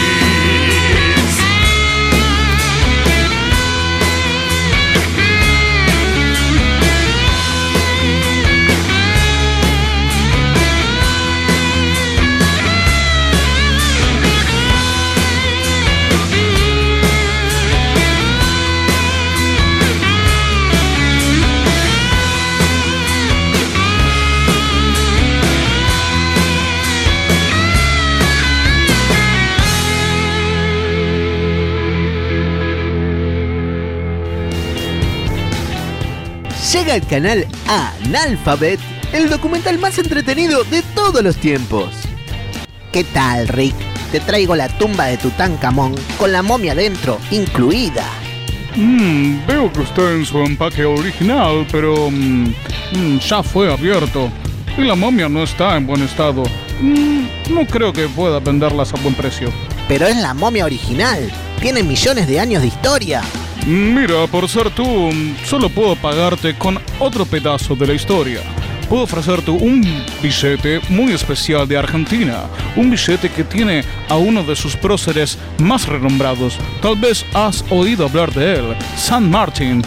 [36.74, 38.80] Llega al canal Analphabet,
[39.12, 41.90] el documental más entretenido de todos los tiempos.
[42.92, 43.74] ¿Qué tal, Rick?
[44.12, 48.06] Te traigo la tumba de Tutankamón con la momia dentro, incluida.
[48.76, 52.54] Mmm, veo que está en su empaque original, pero mm,
[52.94, 54.30] mm, ya fue abierto.
[54.78, 56.44] Y la momia no está en buen estado.
[56.82, 59.52] Mm, no creo que pueda venderlas a buen precio.
[59.88, 61.32] Pero es la momia original.
[61.60, 63.24] Tiene millones de años de historia.
[63.68, 65.10] Mira, por ser tú,
[65.46, 68.42] solo puedo pagarte con otro pedazo de la historia.
[68.88, 69.86] Puedo ofrecerte un
[70.24, 72.46] billete muy especial de Argentina,
[72.76, 76.58] un billete que tiene a uno de sus próceres más renombrados.
[76.82, 79.84] Tal vez has oído hablar de él, San Martín,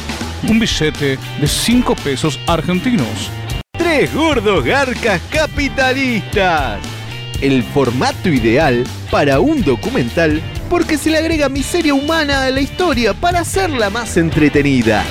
[0.49, 3.31] un billete de 5 pesos argentinos.
[3.73, 6.79] Tres gordos garcas capitalistas.
[7.41, 10.41] El formato ideal para un documental
[10.73, 15.05] porque se le agrega miseria humana a la historia para hacerla más entretenida.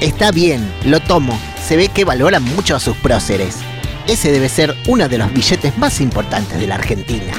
[0.00, 1.38] Está bien, lo tomo.
[1.64, 3.58] Se ve que valoran mucho a sus próceres.
[4.08, 7.32] Ese debe ser uno de los billetes más importantes de la Argentina.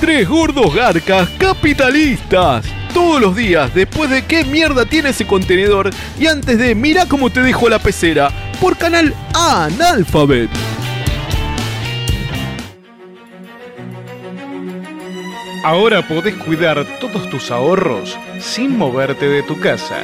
[0.00, 2.66] Tres gordos garcas capitalistas.
[2.92, 7.30] Todos los días, después de qué mierda tiene ese contenedor y antes de mira cómo
[7.30, 10.50] te dejo la pecera, por canal Analphabet.
[15.66, 19.96] Ahora podés cuidar todos tus ahorros sin moverte de tu casa.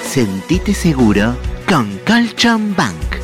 [0.00, 1.36] Sentite seguro
[1.68, 3.16] con Colchon Bank.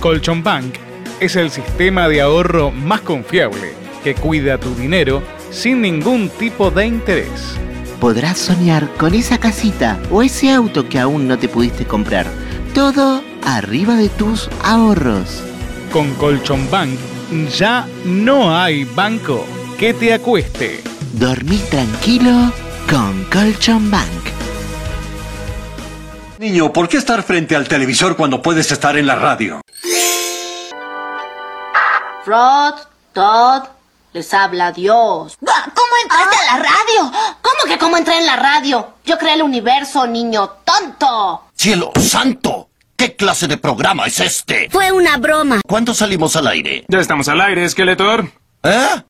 [0.00, 0.74] Colchon Bank
[1.20, 6.88] es el sistema de ahorro más confiable que cuida tu dinero sin ningún tipo de
[6.88, 7.56] interés.
[8.00, 12.26] Podrás soñar con esa casita o ese auto que aún no te pudiste comprar.
[12.74, 15.40] Todo arriba de tus ahorros.
[15.92, 16.98] Con Colchon Bank
[17.56, 19.46] ya no hay banco
[19.78, 20.91] que te acueste.
[21.12, 22.52] Dormí tranquilo
[22.88, 24.08] con Colchon Bank.
[26.38, 29.60] Niño, ¿por qué estar frente al televisor cuando puedes estar en la radio?
[32.24, 32.74] Rod,
[33.12, 33.64] Todd,
[34.14, 35.36] Les habla Dios.
[35.40, 37.12] ¿Cómo entraste a la radio?
[37.42, 38.94] ¿Cómo que cómo entré en la radio?
[39.04, 41.44] Yo creé el universo, niño tonto.
[41.54, 42.68] ¡Cielo santo!
[42.96, 44.68] ¿Qué clase de programa es este?
[44.70, 45.60] Fue una broma.
[45.66, 46.84] ¿Cuándo salimos al aire?
[46.88, 48.30] Ya estamos al aire, Skeletor.
[48.62, 49.02] ¿Eh?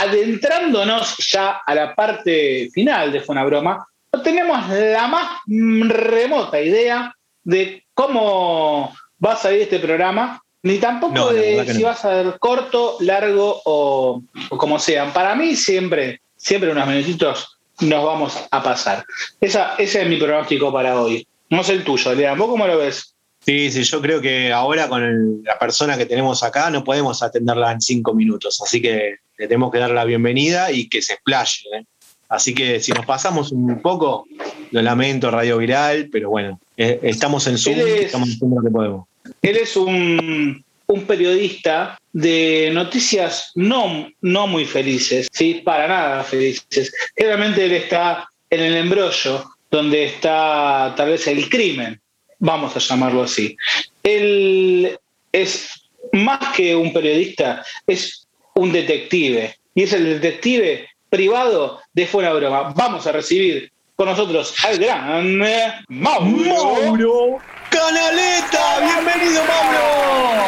[0.00, 6.60] Adentrándonos ya a la parte final de Fue una broma, no tenemos la más remota
[6.60, 8.92] idea de cómo
[9.24, 11.86] va a salir este programa, ni tampoco No, de si no.
[11.86, 15.12] va a ser corto, largo o, o como sean.
[15.12, 19.04] Para mí siempre, siempre unos minutitos nos vamos a pasar.
[19.40, 21.26] Esa, ese es mi pronóstico para hoy.
[21.48, 22.38] No sé el tuyo, Lean.
[22.38, 23.14] ¿Vos cómo lo ves?
[23.44, 27.22] Sí, sí, yo creo que ahora con el- la persona que tenemos acá no podemos
[27.22, 31.14] atenderla en cinco minutos, así que le tenemos que dar la bienvenida y que se
[31.14, 31.62] explaye.
[31.74, 31.84] ¿eh?
[32.28, 34.26] Así que si nos pasamos un poco,
[34.70, 38.70] lo lamento, Radio Viral, pero bueno, eh, estamos en Zoom, es- estamos haciendo lo que
[38.70, 39.06] podemos.
[39.40, 45.62] Él es un, un periodista de noticias no, no muy felices, ¿sí?
[45.64, 46.92] para nada felices.
[47.16, 51.98] Generalmente él está en el embrollo, donde está tal vez el crimen,
[52.38, 53.56] vamos a llamarlo así.
[54.02, 54.98] Él
[55.32, 55.70] es
[56.12, 58.19] más que un periodista, es
[58.60, 62.74] un detective, y es el detective privado de Fuera Broma.
[62.76, 66.74] Vamos a recibir con nosotros al gran eh, Mauro.
[66.84, 67.38] Mauro
[67.70, 70.44] Canaleta, bienvenido Mauro.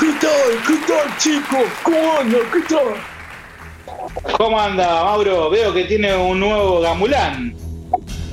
[0.00, 0.62] ¿Qué tal?
[0.66, 1.68] ¿Qué tal, chicos?
[1.82, 2.40] ¿Cómo andan?
[2.50, 4.36] ¿Qué tal?
[4.38, 5.50] ¿Cómo anda, Mauro?
[5.50, 7.54] Veo que tiene un nuevo gamulán.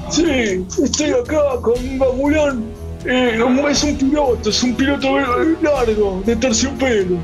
[0.09, 2.80] Sí, estoy acá con un gamulán.
[3.05, 3.39] Eh,
[3.69, 5.19] es un piloto, es un piloto
[5.61, 7.15] largo, de terciopelo.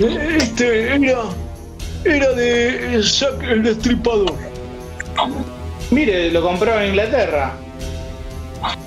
[0.00, 1.20] Eh, Este era,
[2.04, 4.34] era de Jack el Destripador.
[5.90, 7.52] Mire, lo compró en Inglaterra.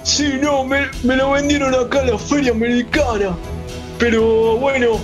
[0.03, 3.35] Sí, no, me, me lo vendieron acá en la feria americana.
[3.97, 4.99] Pero bueno,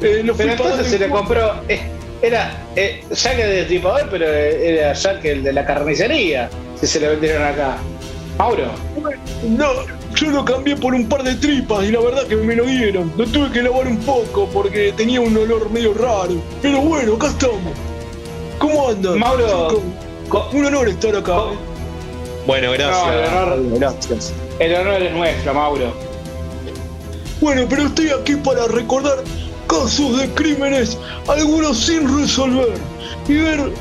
[0.00, 1.54] eh, lo Pero entonces se le en- compró.
[1.68, 1.80] eh,
[2.20, 6.50] era eh, Jack el destripador, pero era Jack el de la carnicería.
[6.78, 7.76] Si se le vendieron acá.
[8.38, 8.64] Mauro.
[9.48, 9.66] No,
[10.16, 13.12] yo lo cambié por un par de tripas y la verdad que me lo dieron.
[13.16, 16.34] Lo tuve que lavar un poco porque tenía un olor medio raro.
[16.60, 17.72] Pero bueno, acá estamos.
[18.58, 19.18] ¿Cómo andan?
[19.18, 19.82] Mauro,
[20.22, 20.54] chicos?
[20.54, 21.36] un honor estar acá.
[21.36, 21.56] ¿eh?
[22.46, 23.04] Bueno, gracias.
[23.06, 23.26] No, el
[23.64, 24.32] honor- gracias.
[24.58, 25.92] El honor es nuestro, Mauro.
[27.40, 29.16] Bueno, pero estoy aquí para recordar
[29.66, 30.96] casos de crímenes,
[31.28, 32.74] algunos sin resolver,
[33.28, 33.72] y ver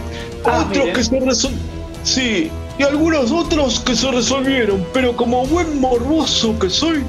[0.45, 0.93] Ah, otros mire.
[0.93, 1.71] que se resolvieron.
[2.03, 2.49] Sí,
[2.81, 7.03] y algunos otros que se resolvieron, pero como buen morboso que soy,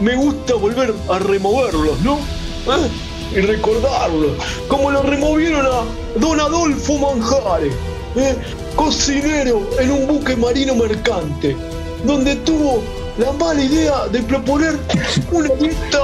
[0.00, 2.16] me gusta volver a removerlos, ¿no?
[2.66, 3.34] ¿Eh?
[3.34, 4.32] Y recordarlos,
[4.68, 5.84] como lo removieron a
[6.20, 7.72] don Adolfo Manjares,
[8.16, 8.36] ¿eh?
[8.76, 11.56] cocinero en un buque marino mercante,
[12.04, 12.82] donde tuvo
[13.16, 14.76] la mala idea de proponer
[15.32, 16.02] una dieta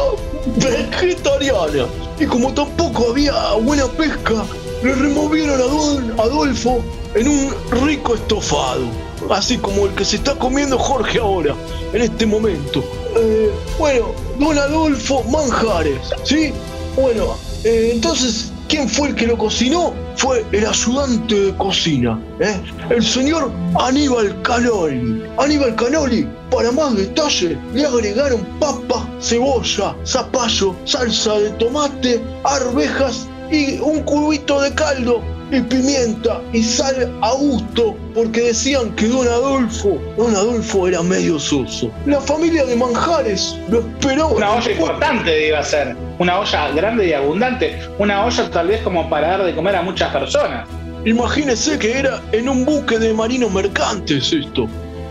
[0.57, 1.85] vegetariana.
[2.19, 4.47] Y como tampoco había buena pesca,
[4.83, 6.83] le removieron a don Adolfo
[7.15, 7.55] en un
[7.87, 8.87] rico estofado,
[9.31, 11.55] así como el que se está comiendo Jorge ahora,
[11.93, 12.85] en este momento.
[13.17, 14.07] Eh, bueno,
[14.39, 16.53] don Adolfo Manjares, ¿sí?
[16.97, 19.95] Bueno, eh, entonces, ¿quién fue el que lo cocinó?
[20.17, 22.61] Fue el ayudante de cocina, ¿eh?
[22.91, 23.51] el señor
[23.81, 25.23] Aníbal Canoli.
[25.39, 33.79] Aníbal Canoli, para más detalle, le agregaron papa, cebolla, zapallo, salsa de tomate, arvejas y
[33.81, 39.99] un cubito de caldo y pimienta y sal a gusto porque decían que don Adolfo,
[40.17, 41.91] don Adolfo era medio soso.
[42.07, 44.29] La familia de Manjares lo esperaba.
[44.29, 45.97] Una olla importante iba a ser.
[46.19, 47.79] Una olla grande y abundante.
[47.99, 50.69] Una olla tal vez como para dar de comer a muchas personas.
[51.05, 54.67] Imagínese que era en un buque de marinos mercantes esto.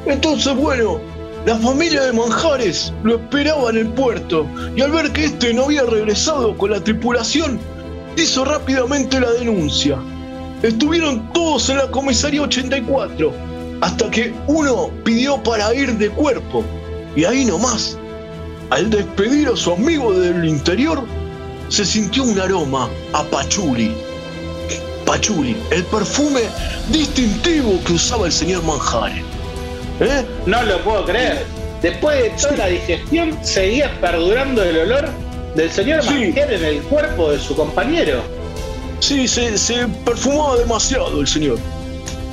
[0.06, 1.00] Entonces, bueno,
[1.46, 5.66] la familia de Manjares lo esperaba en el puerto y al ver que este no
[5.66, 7.60] había regresado con la tripulación,
[8.18, 9.98] hizo rápidamente la denuncia.
[10.64, 13.34] Estuvieron todos en la comisaría 84
[13.82, 16.64] hasta que uno pidió para ir de cuerpo
[17.18, 17.97] y ahí nomás,
[18.70, 21.03] al despedir a su amigo del interior,
[21.68, 23.93] se sintió un aroma a pachuli.
[25.05, 26.43] Pachuli, el perfume
[26.89, 29.22] distintivo que usaba el señor Manjares.
[29.99, 30.26] ¿Eh?
[30.45, 31.45] No lo puedo creer.
[31.82, 35.09] Después de toda la digestión, seguía perdurando el olor
[35.55, 36.09] del señor Sí.
[36.09, 38.24] Mangier en el cuerpo de su compañero.
[39.04, 41.60] Sí, se, perfumaba demasiado el señor.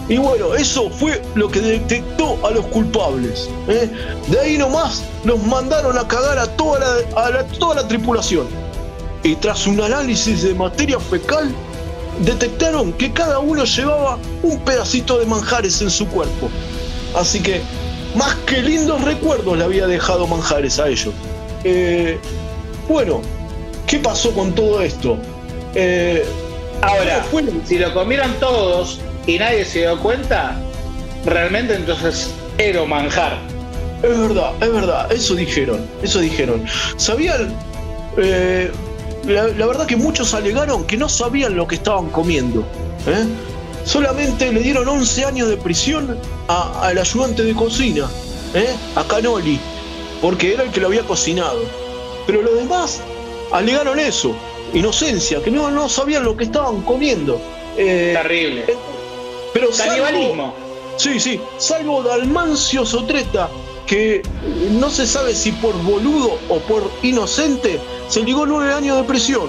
[0.08, 3.50] Y bueno, eso fue lo que detectó a los culpables.
[3.66, 3.90] ¿eh?
[4.28, 8.46] De ahí nomás los mandaron a cagar a toda la, a toda la tripulación.
[9.24, 11.52] Y tras un análisis de materia fecal,
[12.20, 16.52] detectaron que cada uno llevaba un pedacito de manjares en su cuerpo.
[17.16, 17.62] Así que,
[18.14, 21.12] más que lindos recuerdos le había dejado manjares a ellos.
[21.64, 22.20] Eh,
[22.88, 23.22] Bueno,
[23.88, 25.18] ¿qué pasó con todo esto?
[25.74, 26.24] Eh,
[26.82, 27.24] Ahora,
[27.66, 30.56] si lo comieron todos y nadie se dio cuenta,
[31.26, 33.38] realmente entonces era manjar.
[34.02, 36.64] Es verdad, es verdad, eso dijeron, eso dijeron.
[36.96, 37.54] ¿Sabían?
[38.16, 38.70] Eh,
[39.26, 42.60] la, la verdad que muchos alegaron que no sabían lo que estaban comiendo.
[43.06, 43.26] ¿eh?
[43.84, 46.16] Solamente le dieron 11 años de prisión
[46.48, 48.08] a- al ayudante de cocina,
[48.54, 48.70] ¿eh?
[48.96, 49.60] a Canoli,
[50.22, 51.60] porque era el que lo había cocinado.
[52.26, 53.00] Pero los demás
[53.52, 54.34] alegaron eso,
[54.74, 57.40] inocencia, que no, no sabían lo que estaban comiendo.
[57.76, 58.64] Eh, Terrible.
[59.52, 60.54] pero salvo- Canibalismo.
[60.96, 63.48] Sí, sí, salvo Dalmancio Sotreta,
[63.86, 64.22] que
[64.72, 69.48] no se sabe si por boludo o por inocente se ligó nueve años de prisión,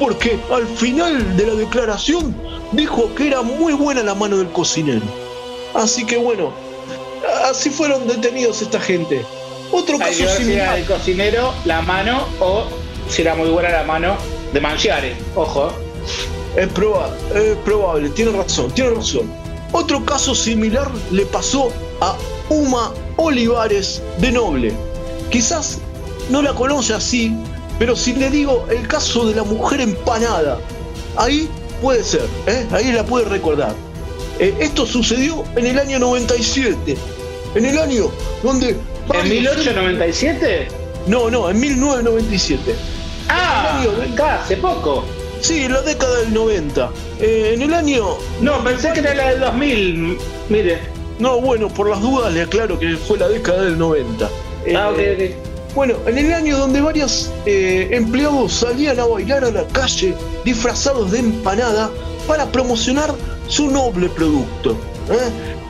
[0.00, 2.34] porque al final de la declaración
[2.72, 5.02] dijo que era muy buena la mano del cocinero.
[5.74, 6.52] Así que bueno,
[7.44, 9.22] así fueron detenidos esta gente.
[9.70, 10.78] Otro caso ver si era similar.
[10.78, 12.64] el cocinero, la mano o
[13.10, 14.16] si era muy buena la mano
[14.52, 15.16] de Mangiare.
[15.34, 15.72] Ojo.
[16.56, 19.30] Es probable, es probable, tiene razón, tiene razón.
[19.72, 21.70] Otro caso similar le pasó
[22.00, 22.16] a
[22.48, 24.72] Uma Olivares de Noble.
[25.30, 25.78] Quizás
[26.30, 27.36] no la conoce así,
[27.78, 30.58] pero si le digo el caso de la mujer empanada,
[31.16, 31.48] ahí
[31.82, 32.66] puede ser, ¿eh?
[32.70, 33.74] ahí la puede recordar.
[34.38, 36.96] Eh, esto sucedió en el año 97,
[37.54, 38.10] en el año
[38.42, 38.76] donde...
[39.12, 40.68] ¿En 1897?
[41.06, 42.74] No, no, en 1997.
[43.28, 45.04] Ah, acá, hace poco.
[45.40, 46.90] Sí, en la década del 90.
[47.20, 48.06] Eh, en el año.
[48.40, 50.18] No, pensé que era la del 2000.
[50.48, 50.78] Mire.
[51.18, 54.28] No, bueno, por las dudas le aclaro que fue la década del 90.
[54.76, 55.36] Ah, ok, Eh,
[55.74, 60.14] Bueno, en el año donde varios eh, empleados salían a bailar a la calle
[60.44, 61.90] disfrazados de empanada
[62.26, 63.14] para promocionar
[63.46, 64.76] su noble producto.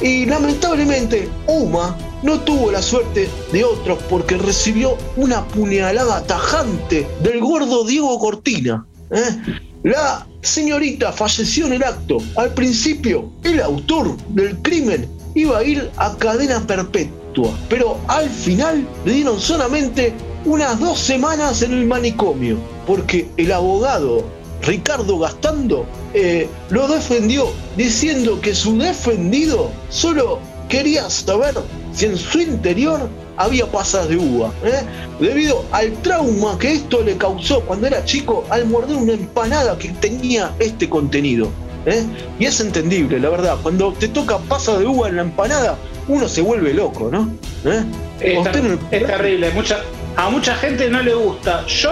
[0.01, 1.97] Y lamentablemente, Uma
[2.27, 8.85] no tuvo la suerte de otros porque recibió una puñalada tajante del gordo Diego Cortina.
[9.13, 9.61] ¿eh?
[9.85, 12.19] La señorita falleció en el acto.
[12.37, 18.85] Al principio, el autor del crimen iba a ir a cadena perpetua, pero al final
[19.05, 20.13] le dieron solamente
[20.45, 22.59] unas dos semanas en el manicomio,
[22.89, 24.25] porque el abogado
[24.63, 31.55] Ricardo Gastando eh, lo defendió diciendo que su defendido solo quería saber
[31.97, 34.83] si en su interior había pasas de uva, ¿eh?
[35.19, 39.89] debido al trauma que esto le causó cuando era chico al morder una empanada que
[39.91, 41.49] tenía este contenido.
[41.87, 42.05] ¿eh?
[42.39, 45.77] Y es entendible, la verdad, cuando te toca pasas de uva en la empanada,
[46.09, 47.31] uno se vuelve loco, ¿no?
[47.65, 47.83] ¿Eh?
[48.21, 49.51] Es, no- terrible.
[49.51, 49.81] Mucha,
[50.17, 51.67] a mucha gente no le gusta.
[51.67, 51.91] Yo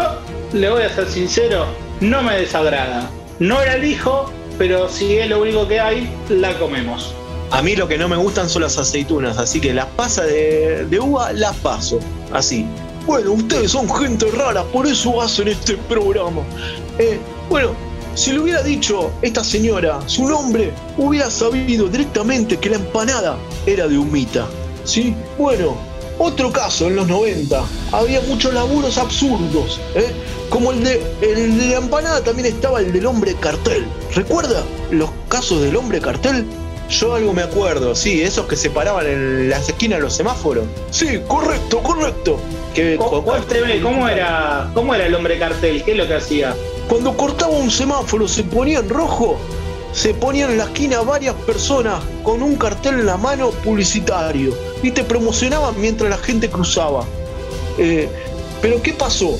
[0.53, 1.67] le voy a ser sincero,
[2.01, 3.11] no me desagrada.
[3.39, 7.13] No la elijo, pero si es lo único que hay, la comemos.
[7.51, 10.99] A mí lo que no me gustan son las aceitunas, así que las pasas de,
[11.01, 11.99] uva las paso.
[12.33, 12.67] Así.
[13.07, 16.43] Bueno, ustedes son gente rara, por eso hacen este programa.
[16.99, 17.19] Eh,
[17.51, 17.73] bueno,
[18.15, 23.37] si le hubiera dicho esta señora su nombre, hubiera sabido directamente que la empanada
[23.67, 24.47] era de humita.
[24.85, 25.15] ¿Sí?
[25.39, 25.77] Bueno,
[26.19, 27.63] otro caso en los 90.
[27.93, 29.81] Había muchos laburos absurdos.
[29.95, 30.13] ¿eh?
[30.49, 33.85] Como el de, el de la empanada también estaba el del hombre cartel.
[34.15, 36.47] ¿Recuerda los casos del hombre cartel?
[36.89, 40.65] Yo algo me acuerdo, sí, esos que se paraban en las esquinas de los semáforos.
[40.91, 42.39] Sí, correcto, correcto.
[42.75, 43.25] Que ¿Cómo,
[43.83, 45.83] ¿cómo era, ¿Cómo era el hombre cartel?
[45.83, 46.55] ¿Qué es lo que hacía?
[46.89, 49.39] Cuando cortaba un semáforo se ponía en rojo,
[49.93, 54.53] se ponían en la esquina varias personas con un cartel en la mano publicitario
[54.83, 57.05] y te promocionaban mientras la gente cruzaba.
[57.79, 58.09] Eh,
[58.61, 59.37] pero ¿qué pasó?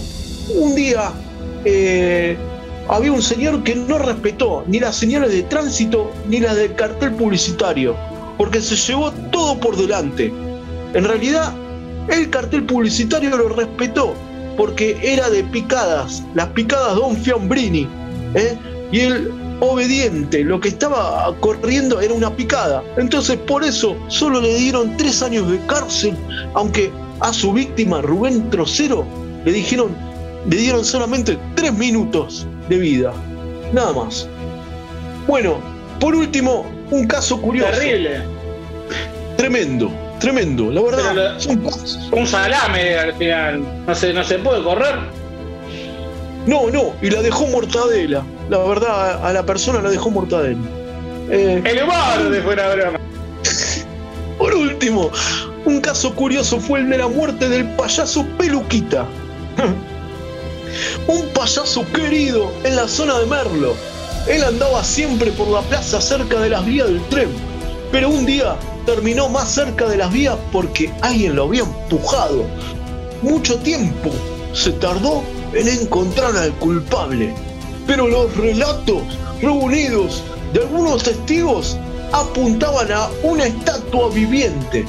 [0.55, 1.13] Un día
[1.65, 2.37] eh,
[2.89, 7.13] había un señor que no respetó ni las señales de tránsito ni las del cartel
[7.15, 7.97] publicitario,
[8.37, 10.33] porque se llevó todo por delante.
[10.95, 11.53] En realidad,
[12.09, 14.15] el cartel publicitario lo respetó
[14.57, 17.89] porque era de picadas, las picadas Don Fiambrini,
[18.35, 18.57] ¿eh?
[18.93, 22.83] y el obediente, lo que estaba corriendo era una picada.
[22.97, 26.17] Entonces por eso solo le dieron tres años de cárcel,
[26.55, 29.07] aunque a su víctima Rubén Trocero
[29.45, 29.97] le dijeron,
[30.49, 33.13] le dieron solamente tres minutos de vida,
[33.73, 34.29] nada más.
[35.27, 35.59] Bueno,
[36.01, 37.71] por último, un caso curioso.
[37.73, 38.23] Terrible.
[39.37, 41.39] Tremendo, tremendo, la verdad.
[41.39, 41.99] Son casos.
[42.13, 43.65] Un salame al final.
[43.87, 44.97] No se, no se puede correr.
[46.47, 48.23] No, no, y la dejó mortadela.
[48.51, 50.61] La verdad, a, la persona la dejó mortadela.
[51.31, 53.01] Eh, El borde fuera broma.
[54.39, 55.11] Por último,
[55.65, 59.07] un caso curioso fue el de la muerte del payaso Peluquita.
[61.07, 63.75] un payaso querido en la zona de Merlo.
[64.27, 67.29] Él andaba siempre por la plaza cerca de las vías del tren,
[67.93, 68.57] pero un día
[68.87, 72.45] terminó más cerca de las vías porque alguien lo había empujado.
[73.23, 74.11] Mucho tiempo
[74.53, 75.23] se tardó
[75.53, 77.35] en encontrar al culpable.
[77.87, 79.03] Pero los relatos
[79.41, 80.23] reunidos
[80.53, 81.77] de algunos testigos
[82.13, 84.87] apuntaban a una estatua viviente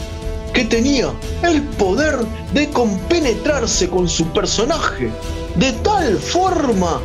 [0.53, 1.11] que tenía
[1.43, 2.17] el poder
[2.53, 5.11] de compenetrarse con su personaje
[5.55, 6.99] de tal forma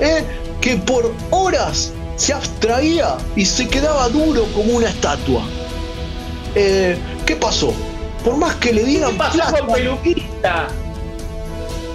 [0.00, 0.24] eh,
[0.60, 5.42] que por horas se abstraía y se quedaba duro como una estatua.
[6.54, 6.96] Eh,
[7.26, 7.72] ¿Qué pasó?
[8.24, 10.68] Por más que le dieran ¿Qué pasó plata- con Peluquita?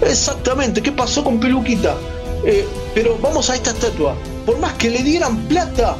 [0.02, 1.96] Exactamente, ¿qué pasó con Peluquita?
[2.44, 4.14] Eh, pero vamos a esta estatua.
[4.46, 5.96] Por más que le dieran plata,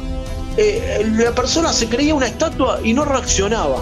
[0.57, 3.77] eh, la persona se creía una estatua y no reaccionaba.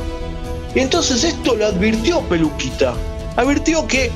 [0.76, 2.94] Y entonces esto lo advirtió Peluquita.
[3.38, 4.12] Advirtió que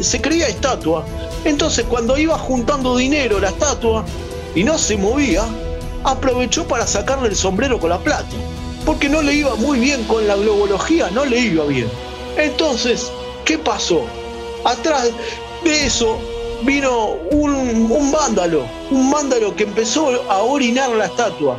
[0.00, 1.04] se creía estatua.
[1.44, 4.04] Entonces cuando iba juntando dinero la estatua
[4.54, 5.44] y no se movía,
[6.04, 8.26] aprovechó para sacarle el sombrero con la plata.
[8.84, 11.88] Porque no le iba muy bien con la globología, no le iba bien.
[12.36, 13.10] Entonces,
[13.46, 14.02] ¿qué pasó?
[14.64, 15.08] Atrás
[15.64, 16.18] de eso
[16.62, 17.52] vino un,
[17.90, 21.56] un vándalo, un vándalo que empezó a orinar la estatua,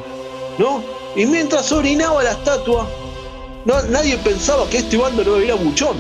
[0.58, 0.84] ¿no?
[1.16, 2.88] Y mientras orinaba la estatua,
[3.66, 5.96] no- nadie pensaba que este vándalo era buchón.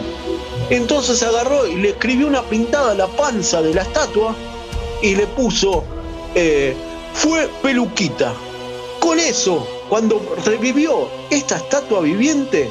[0.69, 4.35] Entonces agarró y le escribió una pintada a la panza de la estatua
[5.01, 5.83] y le puso,
[6.33, 6.75] eh,
[7.13, 8.33] fue peluquita.
[8.99, 12.69] Con eso, cuando revivió esta estatua viviente,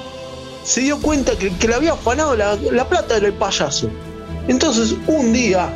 [0.64, 3.88] se dio cuenta que que le había afanado la, la plata era el payaso.
[4.48, 5.68] Entonces, un día,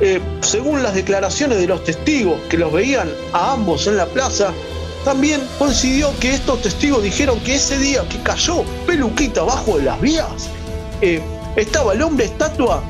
[0.00, 4.52] eh, según las declaraciones de los testigos que los veían a ambos en la plaza,
[5.04, 10.00] también coincidió que estos testigos dijeron que ese día que cayó Peluquita bajo de las
[10.00, 10.48] vías,
[11.02, 11.20] eh,
[11.56, 12.82] estaba el hombre estatua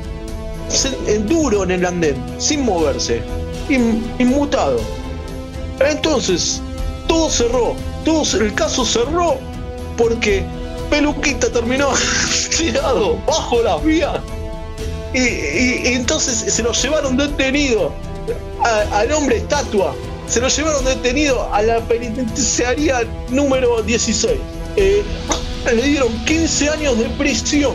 [1.07, 3.21] eh, duro en el andén, sin moverse,
[3.69, 4.79] in- inmutado.
[5.79, 6.61] Entonces,
[7.07, 7.75] todo cerró,
[8.05, 9.35] todo, el caso cerró
[9.97, 10.43] porque
[10.89, 11.89] Peluquita terminó
[12.57, 14.19] tirado bajo las vías.
[15.13, 17.91] Y entonces se lo llevaron detenido
[18.63, 19.93] a- al hombre estatua.
[20.27, 24.37] Se lo llevaron detenido a la penitenciaría número 16.
[24.77, 25.03] Eh,
[25.65, 27.73] le dieron 15 años de prisión.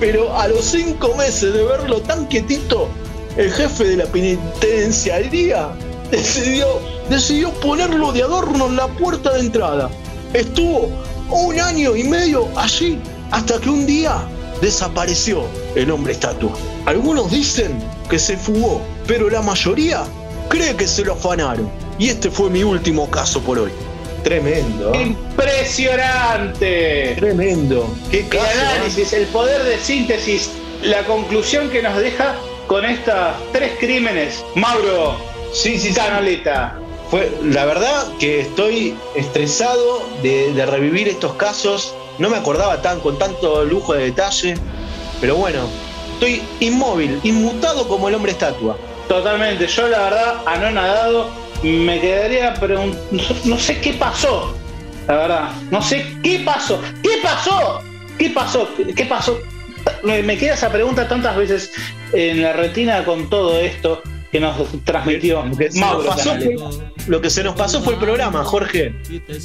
[0.00, 2.88] Pero a los 5 meses de verlo tan quietito,
[3.36, 5.70] el jefe de la penitenciaría
[6.10, 6.66] decidió,
[7.10, 9.90] decidió ponerlo de adorno en la puerta de entrada.
[10.34, 10.88] Estuvo
[11.30, 12.98] un año y medio allí
[13.30, 14.22] hasta que un día
[14.60, 15.42] desapareció
[15.74, 16.52] el hombre estatua.
[16.86, 20.04] Algunos dicen que se fugó, pero la mayoría
[20.48, 21.68] cree que se lo afanaron.
[21.98, 23.72] Y este fue mi último caso por hoy.
[24.28, 24.92] Tremendo.
[24.94, 27.14] Impresionante.
[27.16, 27.88] Tremendo.
[28.10, 28.66] Qué El caso, ¿eh?
[28.74, 30.50] análisis, el poder de síntesis,
[30.82, 32.34] la conclusión que nos deja
[32.66, 34.44] con estas tres crímenes.
[34.54, 35.16] Mauro,
[35.54, 36.78] sí, sí, Canoleta.
[37.10, 41.94] Fue, la verdad que estoy estresado de, de revivir estos casos.
[42.18, 44.56] No me acordaba tan con tanto lujo de detalle.
[45.22, 45.60] Pero bueno,
[46.12, 48.76] estoy inmóvil, inmutado como el hombre estatua.
[49.08, 51.30] Totalmente, yo la verdad, anonadado,
[51.62, 53.12] me quedaría preguntando,
[53.44, 54.56] no sé qué pasó,
[55.06, 57.80] la verdad, no sé qué pasó, qué pasó,
[58.18, 59.38] qué pasó, qué pasó.
[60.02, 61.72] Me, queda esa pregunta tantas veces
[62.12, 66.34] en la retina con todo esto que nos transmitió Lo que se nos Mauro pasó
[66.34, 66.56] fue-
[67.06, 68.94] lo que se nos pasó fue el programa, Jorge.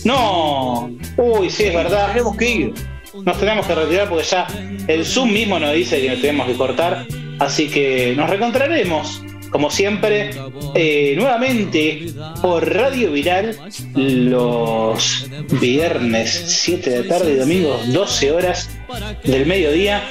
[0.03, 2.07] No, uy, sí, es verdad.
[2.11, 2.73] Tenemos que ir.
[3.13, 4.47] Nos tenemos que retirar porque ya
[4.87, 7.05] el Zoom mismo nos dice que nos tenemos que cortar.
[7.39, 9.21] Así que nos reencontraremos,
[9.53, 10.31] como siempre,
[10.73, 12.07] eh, nuevamente
[12.41, 13.55] por Radio Viral
[13.93, 15.27] los
[15.61, 18.69] viernes 7 de la tarde y domingo 12 horas
[19.23, 20.03] del mediodía.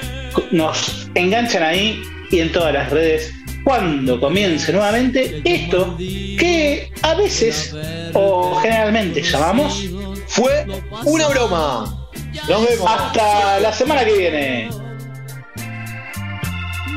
[0.53, 2.01] Nos enganchan ahí
[2.31, 7.75] y en todas las redes cuando comience nuevamente esto que a veces
[8.15, 9.85] o generalmente llamamos
[10.29, 10.65] fue
[11.05, 12.09] una broma.
[12.49, 12.89] Nos vemos.
[12.89, 14.82] Hasta la semana que viene.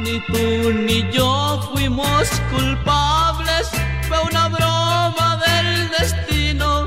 [0.06, 3.72] Ni tú ni yo fuimos culpables,
[4.08, 6.86] fue una broma del destino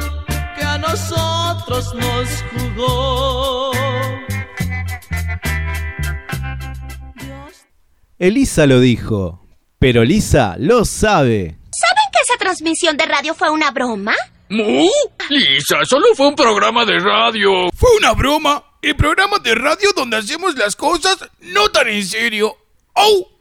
[0.57, 3.73] que a nosotros nos jugó.
[8.21, 9.45] Elisa lo dijo,
[9.81, 11.59] pero Lisa lo sabe.
[11.73, 14.15] ¿Saben que esa transmisión de radio fue una broma?
[14.49, 14.89] ¿Mu?
[15.29, 17.69] Lisa, solo fue un programa de radio.
[17.77, 18.63] Fue una broma.
[18.81, 22.57] El programa de radio donde hacemos las cosas no tan en serio.
[23.01, 23.38] ¡Oh!